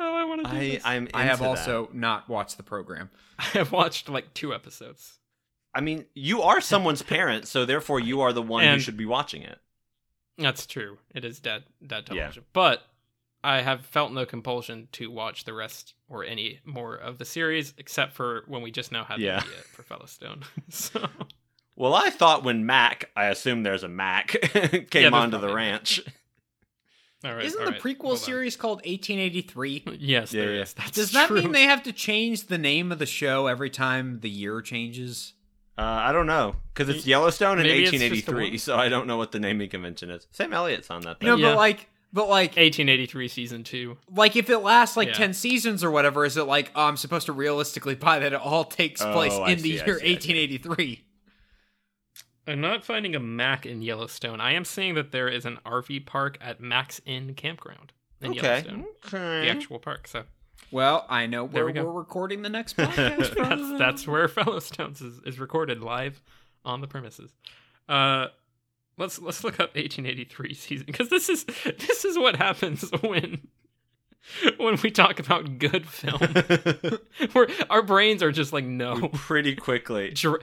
[0.00, 0.82] Oh, I want to do I this.
[0.84, 1.08] I'm.
[1.14, 1.48] I have into that.
[1.50, 3.08] also not watched the program.
[3.38, 5.18] I have watched like two episodes.
[5.74, 9.06] I mean, you are someone's parent, so therefore you are the one who should be
[9.06, 9.58] watching it.
[10.38, 10.98] That's true.
[11.14, 12.14] It is dead dead Yeah.
[12.16, 12.44] television.
[12.52, 12.82] But
[13.44, 17.74] I have felt no compulsion to watch the rest or any more of the series,
[17.78, 19.40] except for when we just now had Yeah.
[19.40, 20.42] the idea for Fellowstone.
[20.70, 21.08] so
[21.74, 26.00] Well, I thought when Mac, I assume there's a Mac, came there's onto the ranch.
[27.24, 27.44] all right.
[27.44, 28.18] Isn't all the right, prequel hold on.
[28.18, 29.84] series called 1883?
[29.98, 30.60] Yes, Yeah, there yeah.
[30.62, 30.74] is.
[30.74, 31.40] That's Does that true.
[31.42, 35.34] mean they have to change the name of the show every time the year changes?
[35.78, 38.88] Uh, I don't know because it's Yellowstone in Maybe it's just the 1883, so I
[38.90, 40.26] don't know what the naming convention is.
[40.30, 41.22] Sam Elliott's on that.
[41.22, 41.44] No, Thing.
[41.44, 41.50] Yeah.
[41.52, 43.96] but like, but like, 1883 season two?
[44.14, 45.14] like if it lasts like Yeah.
[45.14, 48.40] 10 seasons or whatever, is it like, oh, I'm supposed to realistically buy that it
[48.40, 50.32] all takes Oh, place I in the see, I year see, I see.
[50.34, 51.04] 1883?
[52.46, 54.40] I'm not finding a Mac in Yellowstone.
[54.40, 58.40] I am seeing that there is an RV park at Max Inn Campground in Okay.
[58.48, 59.46] Yellowstone, Okay.
[59.46, 60.08] the actual park.
[60.08, 60.24] So
[60.72, 61.88] Well, I know There where we we go.
[61.88, 63.48] are recording the next podcast from.
[63.48, 66.20] that's that's where Fellowstones is, is recorded live
[66.64, 67.32] on the premises.
[67.88, 68.26] Uh,
[68.98, 73.46] let's let's look up 1883 season because this is this is what happens when
[74.58, 76.20] when we talk about good film.
[77.32, 80.10] Where our brains are just like no, Pretty quickly.
[80.14, 80.42] dr-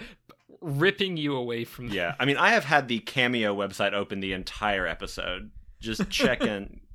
[0.61, 4.33] ripping you away from Yeah, I mean, I have had the Cameo website open the
[4.33, 6.81] entire episode, just checking.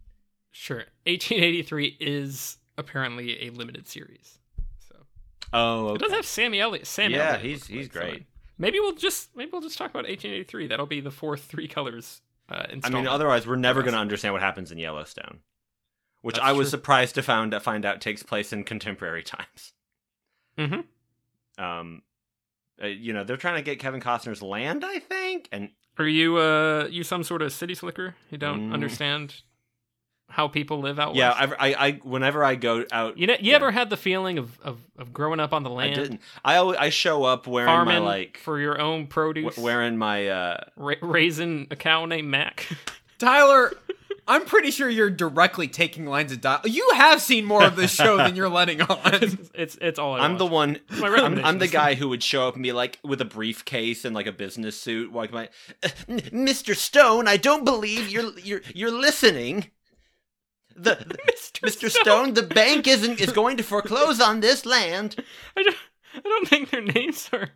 [0.57, 4.39] Sure, 1883 is apparently a limited series.
[4.89, 4.95] So
[5.53, 6.87] oh, it does have Sammy Elliott.
[6.87, 8.27] Sam Yeah, Elliott, he's- he's like, great.
[8.59, 10.67] Maybe we'll just maybe we'll just talk about 1883.
[10.69, 12.21] That'll be the fourth three colors.
[12.49, 15.41] Uh, I mean, otherwise, we're never going to understand what happens in Yellowstone,
[16.23, 16.71] which That's I was true.
[16.79, 19.73] surprised to found find out takes place in contemporary times.
[20.59, 20.85] Mhm.
[21.59, 22.03] Um,
[22.83, 26.37] uh, you know, they're trying to get Kevin Costner's land, I think, and Are you
[26.39, 28.15] uh you some sort of city slicker?
[28.31, 28.75] You don't Mm.
[28.75, 29.43] understand
[30.35, 31.55] how people live out yeah, west?
[31.61, 33.57] I, I, I, whenever I go out, you know, you yeah.
[33.57, 35.93] ever had the feeling of, of, of growing up on the land?
[35.93, 36.21] I land, didn't.
[36.45, 39.97] I always, I show up wearing farming my like, for your own produce, w- wearing
[39.97, 42.67] my uh, ra- raising a cow named Mac?
[43.21, 43.75] Tyler,
[44.27, 46.69] I'm pretty sure you're directly taking lines of dialogue.
[46.69, 48.99] You have seen more of this show than you're letting on.
[49.05, 50.81] it's, it's it's all I I'm the one.
[50.99, 54.05] my I'm, I'm the guy who would show up and be like with a briefcase
[54.05, 55.49] and like a business suit, like my
[55.85, 56.75] "Uh, Mr.
[56.75, 57.29] Stone.
[57.29, 59.71] I don't believe you're you're you're listening.
[60.77, 61.19] The, the-
[61.67, 61.91] Mr.
[61.91, 65.17] Stone, the bank isn't is going to foreclose on this land.
[65.57, 65.77] I don't,
[66.17, 67.51] I don't think their names are.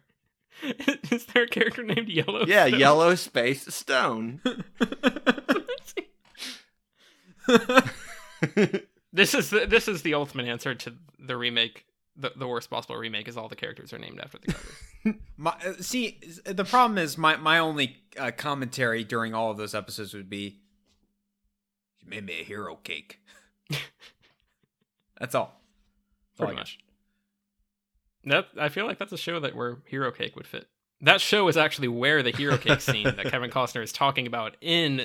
[1.10, 2.44] Is there a character named Yellow?
[2.46, 4.40] Yeah, yellow space stone.
[9.12, 11.86] This is the, this is the ultimate answer to the remake.
[12.16, 15.16] The, the worst possible remake is all the characters are named after the colors.
[15.36, 19.74] My, uh, see, the problem is my my only uh, commentary during all of those
[19.74, 20.58] episodes would be, "She
[22.08, 23.20] made me a hero cake."
[25.18, 25.60] That's all.
[26.36, 26.60] That's Pretty got.
[26.60, 26.78] much.
[28.24, 30.66] That I feel like that's a show that where Hero Cake would fit.
[31.00, 34.56] That show is actually where the Hero Cake scene that Kevin Costner is talking about
[34.60, 35.02] in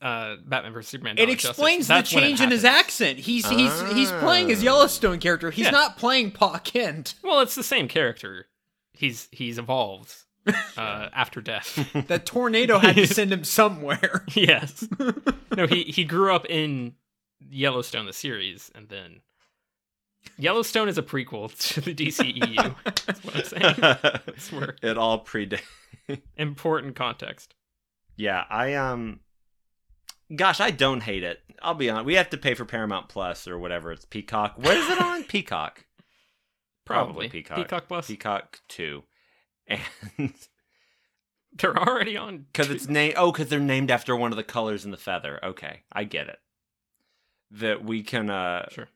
[0.00, 1.14] uh, Batman vs Superman.
[1.18, 3.18] It Dawn of Justice, explains the that's when it change in his accent.
[3.18, 4.64] He's he's he's playing his Ah.
[4.64, 5.50] Yellowstone character.
[5.50, 5.70] He's Yeah.
[5.72, 7.14] not playing Pa Kent.
[7.22, 8.46] Well, it's the same character.
[8.92, 10.14] He's he's evolved
[10.76, 11.78] uh, after death.
[12.08, 14.24] That tornado had to send him somewhere.
[14.34, 14.86] yes.
[15.56, 16.94] No, he he grew up in
[17.50, 19.20] Yellowstone, the series, and then
[20.36, 22.74] Yellowstone is a prequel to the DCEU.
[23.06, 23.74] That's what I'm saying.
[24.26, 25.60] That's where it all predates.
[26.36, 27.54] important context.
[28.16, 29.20] Yeah, I um
[30.34, 31.40] gosh, I don't hate it.
[31.62, 32.06] I'll be honest.
[32.06, 33.92] We have to pay for Paramount Plus or whatever.
[33.92, 34.54] It's Peacock.
[34.56, 35.24] Where is it on?
[35.24, 35.84] Peacock.
[36.84, 37.58] Probably, Peacock.
[37.58, 38.06] Peacock Plus.
[38.06, 39.02] Peacock 2.
[39.68, 39.80] And
[41.52, 44.84] They're already on cuz it's named Oh, cuz they're named after one of the colors
[44.84, 45.38] in the feather.
[45.44, 46.40] Okay, I get it.
[47.50, 48.88] That we can uh Sure.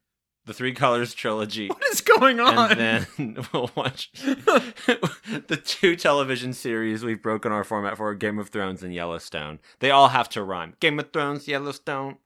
[0.45, 2.73] the Three Colors trilogy What is going on?
[2.73, 8.51] and then we'll watch the two television series we've broken our format for Game of
[8.51, 9.59] Thrones and Yellowstone.
[9.81, 10.75] They all have to rhyme.
[10.81, 12.19] Game of Thrones, Yellowstone,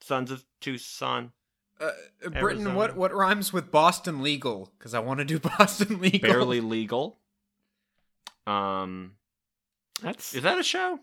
[0.00, 1.32] Sons of Tucson,
[1.80, 1.90] uh,
[2.22, 2.36] Britain,
[2.66, 2.74] Arizona.
[2.74, 4.72] what what rhymes with Boston legal?
[4.78, 6.20] Because I want to do Boston legal.
[6.28, 7.19] Barely Legal.
[8.50, 9.12] Um,
[10.02, 10.98] That's is that a show?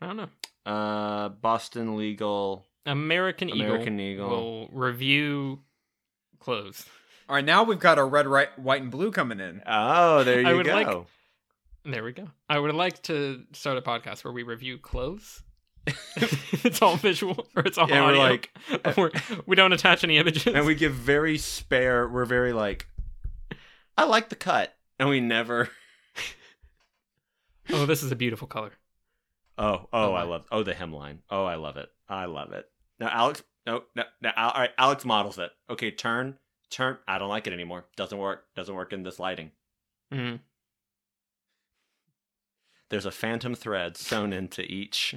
[0.00, 0.28] I don't know.
[0.66, 2.66] Uh, Boston Legal.
[2.86, 4.28] American, American Eagle, Eagle.
[4.28, 5.60] will review
[6.38, 6.86] clothes.
[7.28, 9.62] All right, now we've got our red, right, white, and blue coming in.
[9.66, 10.74] Oh, there you I would go.
[10.74, 11.06] like-
[11.86, 12.28] There we go.
[12.50, 15.42] I would like to start a podcast where we review clothes.
[16.16, 18.50] it's all visual or it's all and we're like,
[18.96, 19.10] We're,
[19.46, 20.46] we don't attach any images.
[20.46, 22.06] and we give very spare.
[22.08, 22.86] We're very like,
[23.96, 25.68] I like the cut, and we never.
[27.72, 28.72] Oh, this is a beautiful color.
[29.56, 30.44] Oh, oh, Oh, I love.
[30.50, 31.18] Oh, the hemline.
[31.30, 31.88] Oh, I love it.
[32.08, 32.66] I love it.
[32.98, 33.42] Now, Alex.
[33.66, 34.30] No, no, no.
[34.36, 35.50] All right, Alex models it.
[35.70, 36.36] Okay, turn,
[36.70, 36.98] turn.
[37.08, 37.86] I don't like it anymore.
[37.96, 38.44] Doesn't work.
[38.54, 39.52] Doesn't work in this lighting.
[40.12, 40.40] Mhm.
[42.90, 45.14] There's a phantom thread sewn into each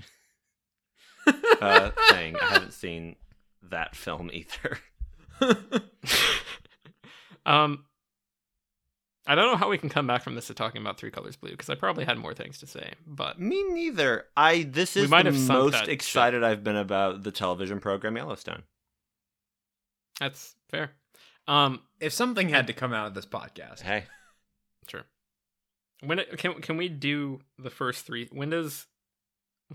[1.61, 2.37] uh, thing.
[2.37, 3.17] I haven't seen
[3.61, 4.79] that film either.
[7.45, 7.85] um,
[9.27, 11.35] I don't know how we can come back from this to talking about Three Colors
[11.35, 14.25] Blue because I probably had more things to say, but Me neither.
[14.37, 14.63] I.
[14.63, 15.89] This is might the have most that ship.
[15.93, 18.63] excited I've been about the television program Yellowstone.
[20.19, 20.91] that's fair.
[21.47, 24.05] Um, if something had to come out of this podcast, Hey,
[24.87, 25.03] Sure.
[26.01, 28.29] When it, can can we do the first three?
[28.31, 28.85] When does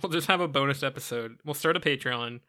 [0.01, 1.39] we'll just have a bonus episode?
[1.45, 2.41] We'll start a Patreon,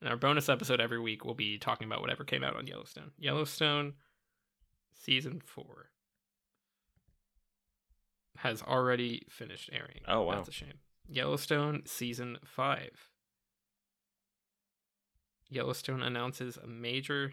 [0.00, 3.12] and our bonus episode every week will be talking about whatever came out on Yellowstone.
[3.18, 3.94] Yellowstone
[4.92, 5.90] season four
[8.42, 10.00] has already finished airing.
[10.08, 10.36] Oh, wow.
[10.36, 10.74] that's a shame.
[11.08, 13.08] Yellowstone season five.
[15.48, 17.32] Yellowstone announces a major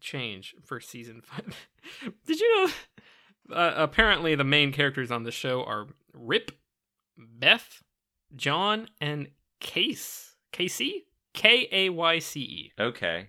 [0.00, 1.54] change for season five.
[2.26, 2.72] Did you know?
[3.54, 6.52] Uh, apparently, the main characters on the show are Rip,
[7.16, 7.82] Beth,
[8.34, 9.28] John, and
[9.60, 10.36] Case.
[10.52, 11.06] Casey?
[11.34, 12.72] K A Y C E.
[12.80, 13.28] okay.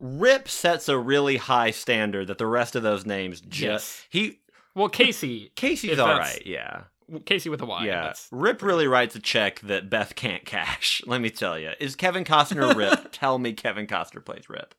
[0.00, 4.06] Rip sets a really high standard that the rest of those names just Yes.
[4.08, 4.38] he
[4.74, 5.52] Well, Casey.
[5.56, 6.46] Casey's If all that's- right.
[6.46, 6.82] Yeah.
[7.24, 7.86] Casey with a Y.
[7.86, 11.02] Yeah, That's, Rip really writes a check that Beth can't cash.
[11.06, 11.72] Let me tell you.
[11.80, 13.08] Is Kevin Costner Rip?
[13.12, 14.76] tell me Kevin Costner plays Rip.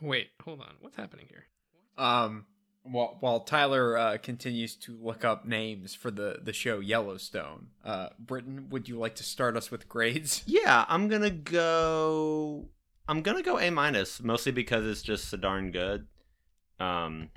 [0.00, 0.74] wait, hold on.
[0.80, 1.46] What's happening here?
[1.98, 2.46] um,
[2.84, 8.10] while while Tyler uh, continues to look up names for the the show Yellowstone, uh,
[8.18, 10.44] Britton, would you like to start us with grades?
[10.46, 12.68] Yeah, I'm gonna go.
[13.08, 16.06] I'm gonna go A minus, mostly because it's just so darn good.
[16.78, 17.30] Um,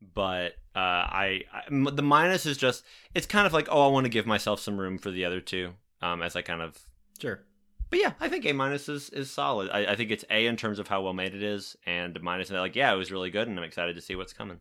[0.00, 2.84] but uh, I, I the minus is just
[3.14, 5.40] it's kind of like oh I want to give myself some room for the other
[5.40, 5.74] two.
[6.00, 6.78] Um, as I kind of
[7.18, 7.40] Sure.
[7.90, 9.70] But yeah, I think A minus is, is solid.
[9.70, 12.20] I, I think it's A in terms of how well made it is, and the
[12.20, 14.60] minus like yeah, it was really good, and I'm excited to see what's coming.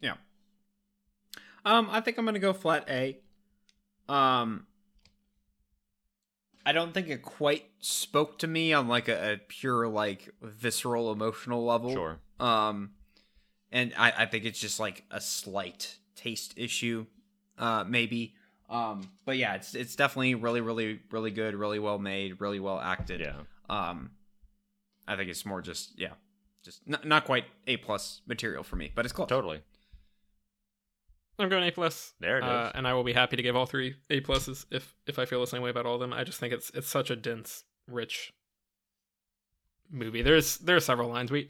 [0.00, 0.14] Yeah.
[1.64, 3.18] Um, I think I'm gonna go flat A.
[4.08, 4.66] Um,
[6.64, 11.10] I don't think it quite spoke to me on like a, a pure like visceral
[11.10, 11.90] emotional level.
[11.92, 12.18] Sure.
[12.38, 12.92] Um,
[13.76, 17.06] and I I think it's just like a slight taste issue,
[17.58, 18.34] uh, maybe.
[18.70, 22.80] Um, but yeah, it's it's definitely really really really good, really well made, really well
[22.80, 23.20] acted.
[23.20, 23.34] Yeah.
[23.68, 24.12] Um,
[25.06, 26.14] I think it's more just yeah,
[26.64, 29.28] just n- not quite A plus material for me, but it's close.
[29.28, 29.60] Totally.
[31.38, 32.14] I'm going A plus.
[32.18, 32.72] There it uh, is.
[32.76, 35.42] and I will be happy to give all three A pluses if if I feel
[35.42, 36.14] the same way about all of them.
[36.14, 38.32] I just think it's it's such a dense, rich
[39.90, 40.22] movie.
[40.22, 41.48] There's there are several lines we.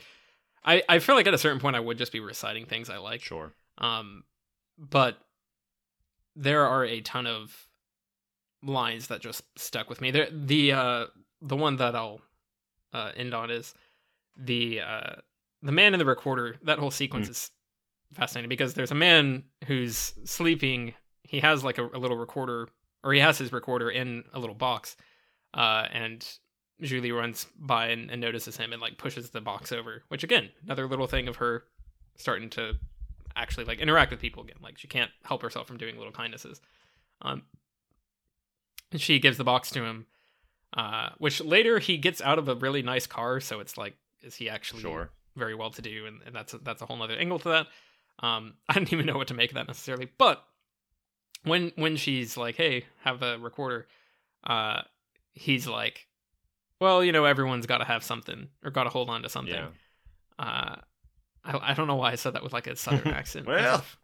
[0.67, 2.97] I, I feel like at a certain point I would just be reciting things I
[2.99, 3.23] like.
[3.23, 3.53] Sure.
[3.79, 4.25] Um,
[4.79, 5.17] but
[6.35, 7.69] there are a ton of
[8.62, 10.11] lines that just stuck with me.
[10.11, 11.07] There, the uh,
[11.41, 12.21] the one that I'll
[12.93, 13.75] uh, end on is
[14.37, 15.14] the uh,
[15.62, 16.57] the man in the recorder.
[16.62, 17.31] That whole sequence Mm.
[17.31, 17.51] is
[18.12, 20.95] fascinating because there's a man who's sleeping.
[21.23, 22.69] He has like a, a little recorder,
[23.05, 24.97] or he has his recorder in a little box,
[25.55, 26.27] uh, and
[26.83, 30.03] Julie runs by and, and notices him and like pushes the box over.
[30.09, 31.64] Which again, another little thing of her
[32.16, 32.74] starting to
[33.35, 34.57] actually like interact with people again.
[34.62, 36.61] Like she can't help herself from doing little kindnesses.
[37.22, 37.43] Um,
[38.93, 40.07] and she gives the box to him,
[40.77, 43.41] uh, which later he gets out of a really nice car.
[43.41, 45.11] So it's like, is he actually Sure.
[45.35, 46.07] very well to do?
[46.07, 47.66] And, and that's a, that's a whole other angle to that.
[48.20, 50.43] Um, I didn't even know what to make of that necessarily, but
[51.45, 53.87] when when she's like, "Hey, have a recorder,"
[54.45, 54.83] uh,
[55.33, 56.07] he's like,
[56.81, 59.55] "Well, you know, everyone's got to have something or got to hold on to something."
[59.55, 59.68] Yeah.
[60.39, 60.77] Uh,
[61.45, 63.49] I, I don't know why I said that with like a southern accent.
[63.49, 63.79] as Well.
[63.79, 63.99] if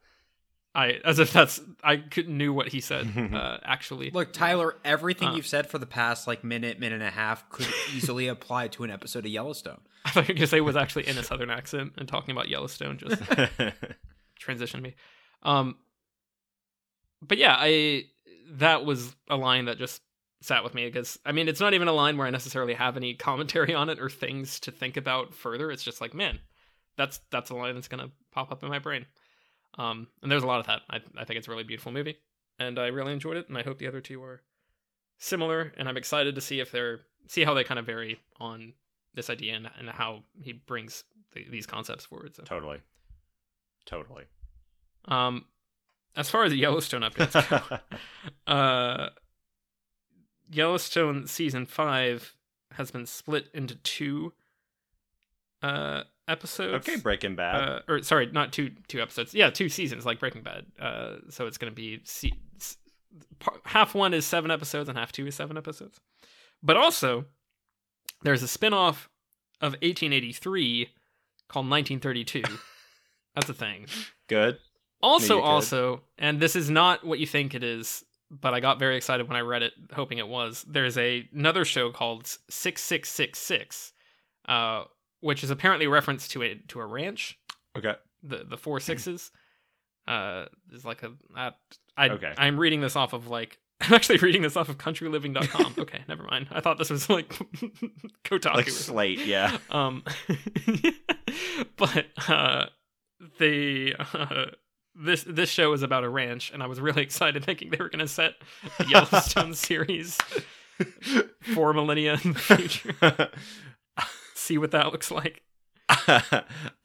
[0.74, 3.08] I as if that's I could knew what he said.
[3.34, 5.34] Uh, actually, Look, Tyler, everything Uh.
[5.34, 8.84] you've said for the past like minute, minute and a half could easily apply to
[8.84, 9.80] an episode of Yellowstone.
[10.04, 12.48] I thought you were gonna say was actually in a southern accent and talking about
[12.48, 13.20] Yellowstone just
[14.40, 14.94] transitioned me.
[15.42, 15.76] Um,
[17.20, 18.04] but yeah, I
[18.52, 20.00] that was a line that just
[20.42, 22.96] sat with me because I mean it's not even a line where I necessarily have
[22.96, 25.70] any commentary on it or things to think about further.
[25.70, 26.38] It's just like, man,
[26.96, 29.06] that's that's a line that's gonna pop up in my brain.
[29.78, 30.82] Um, and there's a lot of that.
[30.90, 32.16] I I think it's a really beautiful movie,
[32.58, 34.42] and I really enjoyed it, and I hope the other two are
[35.18, 35.72] similar.
[35.76, 38.74] And I'm excited to see if they're see how they kind of vary on
[39.14, 42.34] this idea and, and how he brings the, these concepts forward.
[42.34, 42.80] So, totally.
[43.86, 44.24] Totally.
[45.06, 45.44] um,
[46.14, 47.78] as far as the Yellowstone updates go,
[48.52, 49.08] uh,
[50.52, 52.34] Yellowstone season five
[52.72, 54.32] has been split into two
[55.62, 56.88] uh episodes.
[56.88, 57.56] okay, Breaking Bad.
[57.68, 59.34] Uh, or sorry, not two two episodes.
[59.34, 60.66] Yeah, two seasons like Breaking Bad.
[60.80, 62.32] Uh, so it's going to be se-
[63.64, 66.00] half one is seven episodes and half two is seven episodes.
[66.62, 67.24] But also,
[68.22, 69.08] there's a spin-off
[69.60, 70.88] of 1883
[71.48, 72.42] called 1932.
[73.34, 73.86] That's a thing.
[74.28, 74.58] Good.
[75.02, 75.48] Also, Maybe it could.
[75.48, 78.04] also, and this is not what you think it is,
[78.40, 80.64] but I got very excited when I read it, hoping it was.
[80.68, 83.92] There's a another show called Six Six Six Six,
[84.48, 84.84] uh,
[85.20, 87.38] which is apparently a reference to a to a ranch.
[87.76, 87.94] Okay.
[88.22, 89.30] The the four sixes.
[90.08, 91.52] Uh, is like a I,
[91.96, 92.34] I Okay.
[92.36, 95.74] I'm reading this off of like I'm actually reading this off of CountryLiving.com.
[95.78, 96.48] okay, never mind.
[96.50, 97.28] I thought this was like
[98.24, 98.54] Kotaku.
[98.54, 98.70] Like.
[98.70, 99.58] Slate, yeah.
[99.70, 100.04] Um,
[101.76, 102.66] but uh,
[103.38, 104.46] the uh,
[104.94, 107.88] this this show is about a ranch, and I was really excited, thinking they were
[107.88, 108.34] going to set
[108.78, 110.18] a Yellowstone series
[111.54, 113.30] for millennia in the future.
[114.34, 115.42] See what that looks like.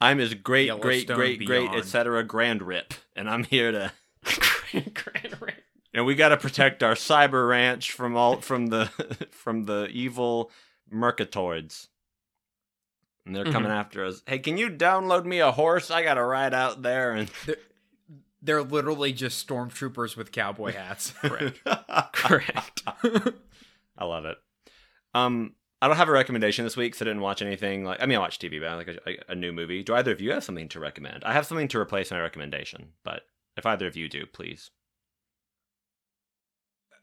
[0.00, 2.22] I'm his great, great, Yellowstone great, great, etc.
[2.24, 3.92] Grand Rip, and I'm here to.
[4.70, 5.58] Grand, grand ranch.
[5.94, 8.86] And we got to protect our cyber ranch from all from the
[9.30, 10.50] from the evil
[10.92, 11.88] mercatoids.
[13.24, 13.72] And they're coming mm-hmm.
[13.72, 14.22] after us.
[14.26, 15.90] Hey, can you download me a horse?
[15.90, 17.30] I gotta ride out there and.
[18.40, 21.10] They're literally just stormtroopers with cowboy hats.
[21.22, 21.60] Correct.
[22.12, 22.82] Correct.
[23.98, 24.38] I love it.
[25.14, 27.84] Um, I don't have a recommendation this week, so I didn't watch anything.
[27.84, 29.82] Like, I mean, I watched TV, but like a, a new movie.
[29.82, 31.24] Do either of you have something to recommend?
[31.24, 33.22] I have something to replace my recommendation, but
[33.56, 34.70] if either of you do, please.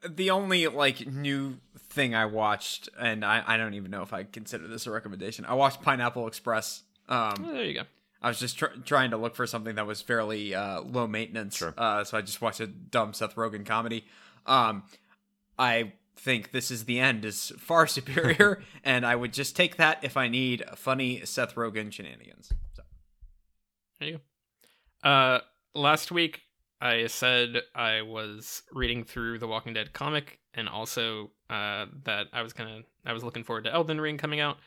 [0.08, 1.58] the only like new
[1.90, 5.46] thing I watched, and I, I don't even know if I consider this a recommendation.
[5.46, 6.84] I watched Pineapple Express.
[7.10, 7.84] Um, Well, there you go.
[8.22, 11.58] I was just tr- trying to look for something that was fairly uh, low maintenance.
[11.58, 11.74] Sure.
[11.78, 14.06] Uh, so I just watched a dumb Seth Rogen comedy.
[14.46, 14.84] Um,
[15.58, 20.04] I think this is the end is far superior, and I would just take that
[20.04, 22.52] if I need funny Seth Rogen shenanigans.
[22.74, 22.84] So.
[24.00, 24.20] There you
[25.04, 25.10] go.
[25.10, 25.40] Uh,
[25.76, 26.42] last week
[26.82, 32.42] I said I was reading through the Walking Dead comic, and also uh, that I
[32.42, 34.58] was gonna I was looking forward to Elden Ring coming out,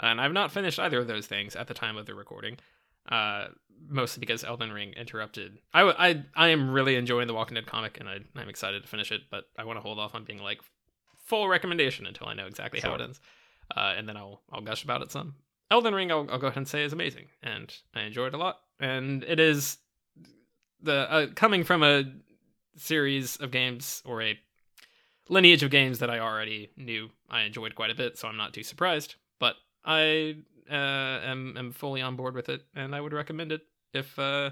[0.00, 2.58] and I've not finished either of those things at the time of the recording.
[3.08, 3.48] Uh,
[3.88, 5.58] mostly because Elden Ring interrupted.
[5.72, 8.82] I, w- I, I am really enjoying the Walking Dead comic, and I, I'm excited
[8.82, 10.60] to finish it, but I want to hold off on being like
[11.26, 13.20] full recommendation until I know exactly how it ends,
[13.76, 15.34] uh, and then I'll I'll gush about it some.
[15.70, 18.38] Elden Ring, I'll, I'll go ahead and say is amazing, and I enjoy it a
[18.38, 18.60] lot.
[18.80, 19.78] And it is
[20.82, 22.04] the uh, coming from a
[22.76, 24.38] series of games or a
[25.28, 28.52] lineage of games that I already knew I enjoyed quite a bit, so I'm not
[28.52, 29.14] too surprised.
[29.38, 30.36] But I
[30.70, 33.62] uh, am am fully on board with it, and I would recommend it
[33.92, 34.18] if.
[34.18, 34.50] Uh,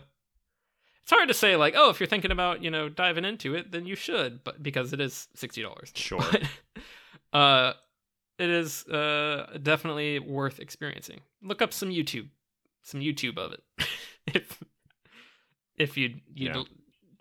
[1.02, 3.72] it's hard to say like, oh, if you're thinking about you know diving into it,
[3.72, 5.90] then you should, but because it is sixty dollars.
[5.96, 6.22] Sure.
[7.32, 7.72] uh,
[8.38, 11.20] it is uh definitely worth experiencing.
[11.42, 12.28] Look up some YouTube,
[12.82, 13.62] some YouTube of it,
[14.28, 14.62] if
[15.76, 16.62] if you you Yeah.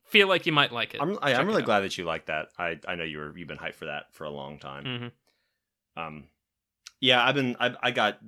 [0.06, 1.02] feel like you might like it.
[1.02, 2.50] I'm I, I'm really glad that you like that.
[2.60, 4.84] I I know you were you've been hyped for that for a long time.
[4.86, 5.12] Mhm.
[6.02, 6.24] Um,
[7.00, 8.20] yeah, I've been I I got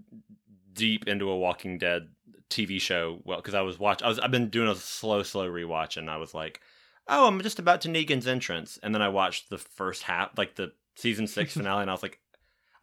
[0.73, 2.09] deep into a Walking Dead
[2.49, 3.19] TV show.
[3.23, 6.09] Well, because I was watch, I was I've been doing a slow, slow rewatch, and
[6.09, 6.59] I was like,
[7.07, 10.55] oh, I'm just about to Negan's entrance, and then I watched the first half, like
[10.55, 12.19] the season six finale, and I was like,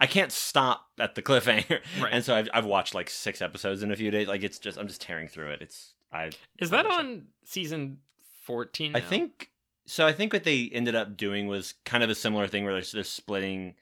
[0.00, 2.12] I can't stop at the cliffhanger, Right.
[2.12, 4.28] and so I've I've watched like six episodes in a few days.
[4.28, 5.62] Like it's just I'm just tearing through it.
[5.62, 7.98] It's I Is that on season
[8.44, 8.96] fourteen?
[8.96, 9.50] I think
[9.86, 10.06] so.
[10.06, 12.90] I think what they ended up doing was kind of a similar thing where they're,
[12.94, 13.74] they're splitting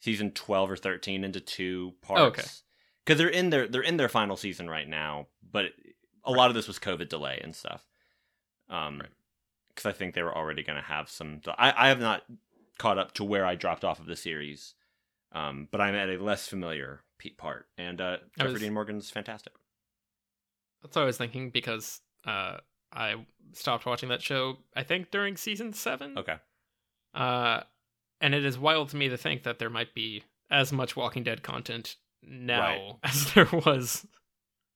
[0.00, 2.20] season twelve or thirteen into two parts.
[2.20, 2.42] Oh, okay.
[3.04, 5.66] Because they're in their they're in their final season right now, but
[6.24, 7.84] a lot of this was COVID delay and stuff.
[8.68, 9.08] Um, Right.
[9.68, 11.40] because I think they were already going to have some.
[11.58, 12.24] I I have not
[12.78, 14.74] caught up to where I dropped off of the series,
[15.32, 19.10] um, but I'm at a less familiar pe- part, and uh, Jeffrey was- Dean Morgan's
[19.10, 19.52] fantastic.
[20.82, 22.58] That's what I was thinking because uh,
[22.92, 23.16] I
[23.52, 24.58] stopped watching that show.
[24.74, 26.16] I think during season seven.
[26.16, 26.36] Okay,
[27.14, 27.62] Uh,
[28.20, 31.22] and it is wild to me to think that there might be as much Walking
[31.22, 32.94] Dead content now Right.
[33.04, 34.06] as there was,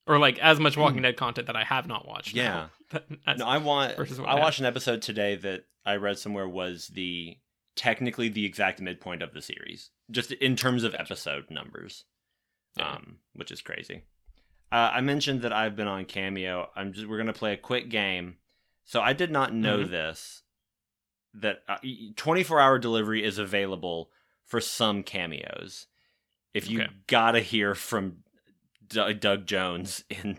[0.07, 2.34] or like as much Walking Dead content that I have not watched.
[2.34, 2.68] Yeah.
[3.26, 3.34] now.
[3.36, 3.99] No, I want.
[3.99, 7.36] I I watched an episode today that I read somewhere was the
[7.76, 12.05] technically the exact midpoint of the series, just in terms of episode numbers,
[12.78, 12.92] Yeah.
[12.92, 14.03] um, which is crazy.
[14.70, 16.68] Uh, I mentioned that I've been on Cameo.
[16.76, 18.36] I'm just we're gonna play a quick game.
[18.84, 19.90] So I did not know Mhm.
[19.90, 20.42] this
[21.32, 21.78] that uh,
[22.16, 24.11] 24 hour delivery is available
[24.45, 25.86] for some cameos.
[26.55, 26.90] If you Okay.
[27.09, 28.18] gotta hear from
[28.88, 30.38] Doug Doug Jones in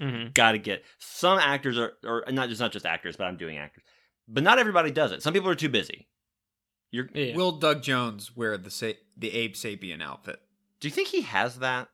[0.00, 0.32] Mhm.
[0.32, 3.58] got to get some actors are or not just not just actors but i'm doing
[3.58, 3.82] actors
[4.28, 6.06] but not everybody does it some people are too busy
[6.92, 7.34] you're Yeah.
[7.34, 10.40] Will Doug Jones wear the sa- the Abe Sapien outfit,
[10.78, 11.88] do you think he has that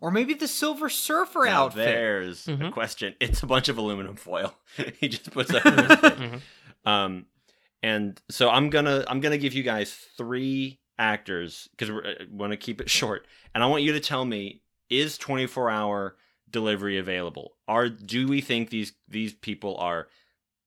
[0.00, 1.84] or maybe the Silver Surfer Now outfit?
[1.84, 2.72] there's a Mhm.
[2.72, 4.56] question it's a bunch of aluminum foil
[4.98, 6.18] he just puts that in his face.
[6.18, 6.42] Mhm.
[6.88, 7.26] um
[7.82, 12.52] and so i'm gonna i'm gonna give you guys three actors because we uh, want
[12.52, 16.16] to keep it short and i want you to tell me is 24 hour
[16.52, 17.56] delivery available?
[17.66, 20.08] Are do we think these these people are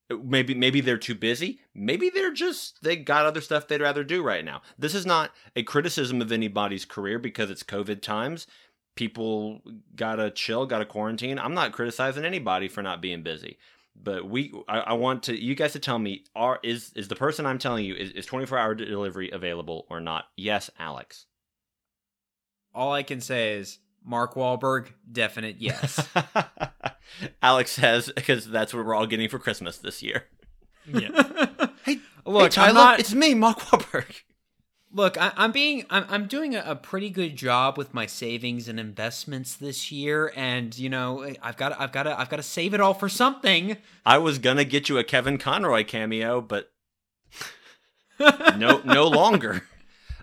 [0.10, 1.62] maybe maybe they're too busy?
[1.74, 4.62] Maybe they're just they got other stuff they'd rather do right now.
[4.78, 8.48] This is not a criticism of anybody's career because it's covid times.
[8.96, 9.62] People
[9.96, 11.40] gotta chill gotta quarantine.
[11.40, 13.58] I'm not criticizing anybody for not being busy
[14.02, 17.16] but we I, I want to you guys to tell me are is is the
[17.16, 21.26] person i'm telling you is, is 24 hour delivery available or not yes alex
[22.74, 26.08] All I can say is Mark Wahlberg, definite yes.
[27.42, 30.26] alex says because that's what we're all getting for christmas this year
[30.88, 31.10] Yeah.
[31.86, 33.00] hey Look, Tyler, not.
[33.00, 34.22] it's me mark Wahlberg.
[34.96, 38.70] Look, I, I'm being, I'm, I'm doing a, a pretty good job with my savings
[38.70, 42.44] and investments this year, and you know, I've got, I've got to, I've got to
[42.44, 43.76] save it all for something.
[44.06, 46.72] i was gonna get you a kevin conroy cameo but
[48.58, 49.68] no no longer.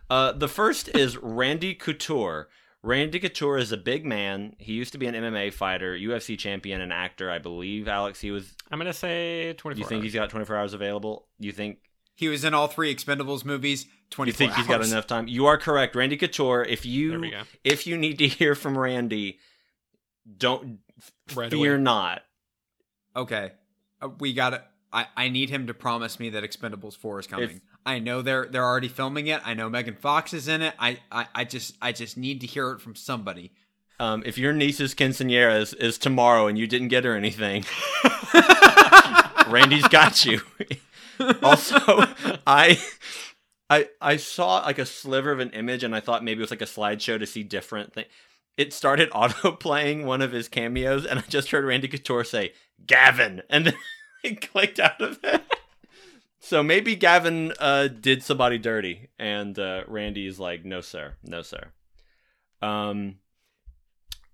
[0.08, 2.48] Uh the first is randy couture.
[2.82, 4.54] Randy couture is a big man.
[4.58, 7.30] He used to be an mma fighter ufc champion and actor.
[7.30, 9.88] I believe alex he was I'm gonna say twenty you four.
[9.90, 11.26] think he's got 24 hours available?
[11.38, 11.78] You think
[12.14, 13.86] He was in all three Expendables movies.
[14.10, 17.30] Twenty you think he's got enough time you are correct randy couture if you
[17.64, 19.38] if you need to hear from randy
[20.36, 20.80] don't
[21.34, 21.82] Right fear away.
[21.82, 22.22] not
[23.16, 23.52] Okay,
[24.02, 27.26] uh, we got to I, I need him to promise me that Expendables Four is
[27.26, 27.62] coming.
[27.86, 29.40] I know they're they're already filming it.
[29.46, 30.74] I know Megan Fox is in it.
[30.78, 33.52] I, I, I just I just need to hear it from somebody.
[33.98, 37.64] um, if your niece's quinceanera is, is tomorrow and you didn't get her anything
[39.48, 40.40] Randy's got you.
[41.42, 41.78] also,
[42.46, 42.78] I
[43.72, 46.50] I I saw like a sliver of an image and I thought maybe it was
[46.50, 48.08] like a slideshow to see different things.
[48.58, 52.52] It started auto playing one of his cameos and I just heard Randy Couture say
[52.86, 53.74] Gavin and then
[54.24, 55.42] it clicked out of it.
[56.38, 61.40] So maybe Gavin uh, did somebody dirty and uh, Randy is like no sir, no
[61.40, 61.68] sir.
[62.60, 63.16] Um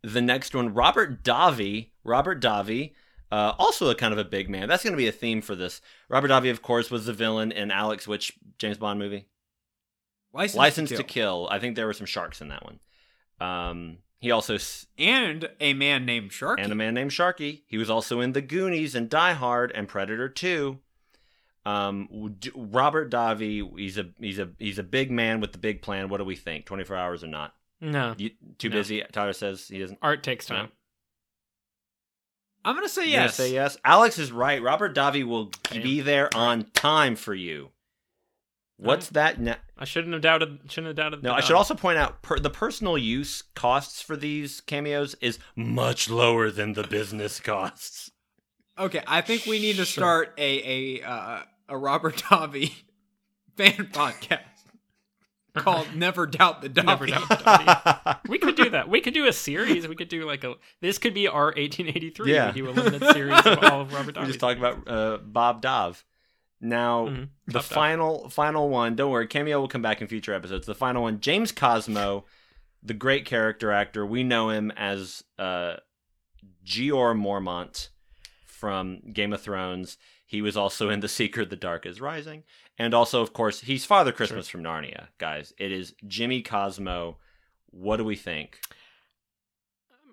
[0.02, 2.92] the next one Robert Davi, Robert Davi
[3.30, 4.68] uh, also a kind of a big man.
[4.68, 5.80] That's going to be a theme for this.
[6.08, 9.26] Robert Davi, of course, was the villain in Alex, which James Bond movie?
[10.32, 11.46] License, License to, to kill.
[11.46, 11.48] Kill.
[11.50, 12.80] I think there were some sharks in that one.
[13.40, 16.56] Um, he also s- and a man named Sharky.
[16.62, 17.62] and a man named Sharky.
[17.66, 20.78] He was also in The Goonies and Die Hard and Predator 2.
[21.64, 25.82] Um, D- Robert Davi, he's a he's a he's a big man with the big
[25.82, 26.08] plan.
[26.08, 26.64] What do we think?
[26.66, 27.54] Twenty four hours or not?
[27.80, 28.76] No, You, too No.
[28.76, 29.02] busy.
[29.12, 29.98] Tyler says he doesn't.
[30.02, 30.70] art takes time.
[32.64, 33.34] I'm gonna say You're gonna yes.
[33.36, 33.78] say yes.
[33.84, 34.62] Alex is right.
[34.62, 35.82] Robert Davi will Damn.
[35.82, 37.70] be there on time for you.
[38.76, 39.40] What's that?
[39.40, 40.60] Na- I shouldn't have doubted.
[40.68, 41.22] Shouldn't have doubted.
[41.22, 45.38] no, I should also point out per- the personal use costs for these cameos is
[45.56, 48.10] much lower than the business costs.
[48.78, 52.72] Okay, I think we need to start a a uh, a Robert Davi
[53.56, 54.42] fan podcast.
[55.58, 57.34] Called Never Doubt the Never Doubt the
[58.04, 58.18] Dobby.
[58.28, 58.88] We could do that.
[58.88, 59.86] We could do a series.
[59.88, 60.54] We could do like a.
[60.80, 62.32] This could be our 1883.
[62.32, 62.46] Yeah.
[62.52, 64.28] We do a limited series of all of Robert we Dobby's.
[64.28, 66.04] just talk about uh, Bob Dov.
[66.60, 67.28] Now, Mhm.
[67.46, 67.64] the Bob Dove.
[67.66, 68.96] final final one.
[68.96, 70.66] Don't worry, cameo will come back in future episodes.
[70.66, 72.24] The final one, James Cosmo,
[72.82, 74.04] the great character actor.
[74.04, 75.76] We know him as uh,
[76.64, 77.88] Jeor Mormont
[78.46, 79.96] from Game of Thrones.
[80.26, 82.42] He was also in The Seeker: The Dark Is Rising,
[82.78, 85.08] and also, of course, he's Father Christmas from Narnia.
[85.18, 87.16] Guys, it is Jimmy Cosmo.
[87.70, 88.58] What do we think?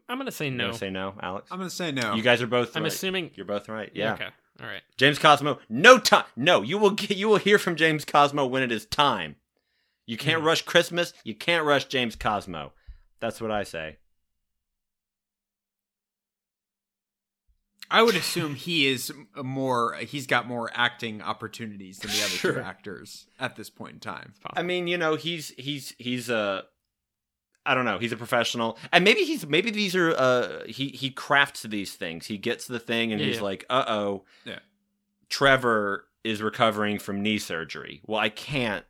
[0.08, 0.66] I'm gonna say You no.
[0.68, 1.48] gonna say no, Alex?
[1.52, 2.14] I'm gonna say no.
[2.14, 2.76] You guys are both.
[2.76, 2.92] I'm right.
[2.92, 3.32] assuming.
[3.36, 3.92] You're both right.
[3.94, 4.14] Yeah.
[4.14, 4.28] Okay.
[4.62, 4.82] All right.
[4.98, 6.26] James Cosmo, no time.
[6.36, 9.36] No, you will get, you will hear from James Cosmo when it is time.
[10.06, 10.46] You can't Mhm.
[10.46, 11.14] rush Christmas.
[11.24, 12.72] You can't rush James Cosmo.
[13.20, 13.98] That's what I say.
[17.92, 19.96] I would assume he is more.
[19.96, 24.34] He's got more acting opportunities than the other two actors at this point in time.
[24.54, 26.64] I mean, you know, he's he's he's a
[27.66, 28.78] I don't know, he's a professional.
[28.92, 32.28] And maybe he's maybe these are uh he he crafts these things.
[32.28, 33.42] He gets the thing and Yeah, he's yeah.
[33.44, 34.24] like, "Uh-oh.
[34.46, 34.60] Yeah.
[35.30, 38.02] Trevor is recovering from knee surgery.
[38.06, 38.86] Well, I can't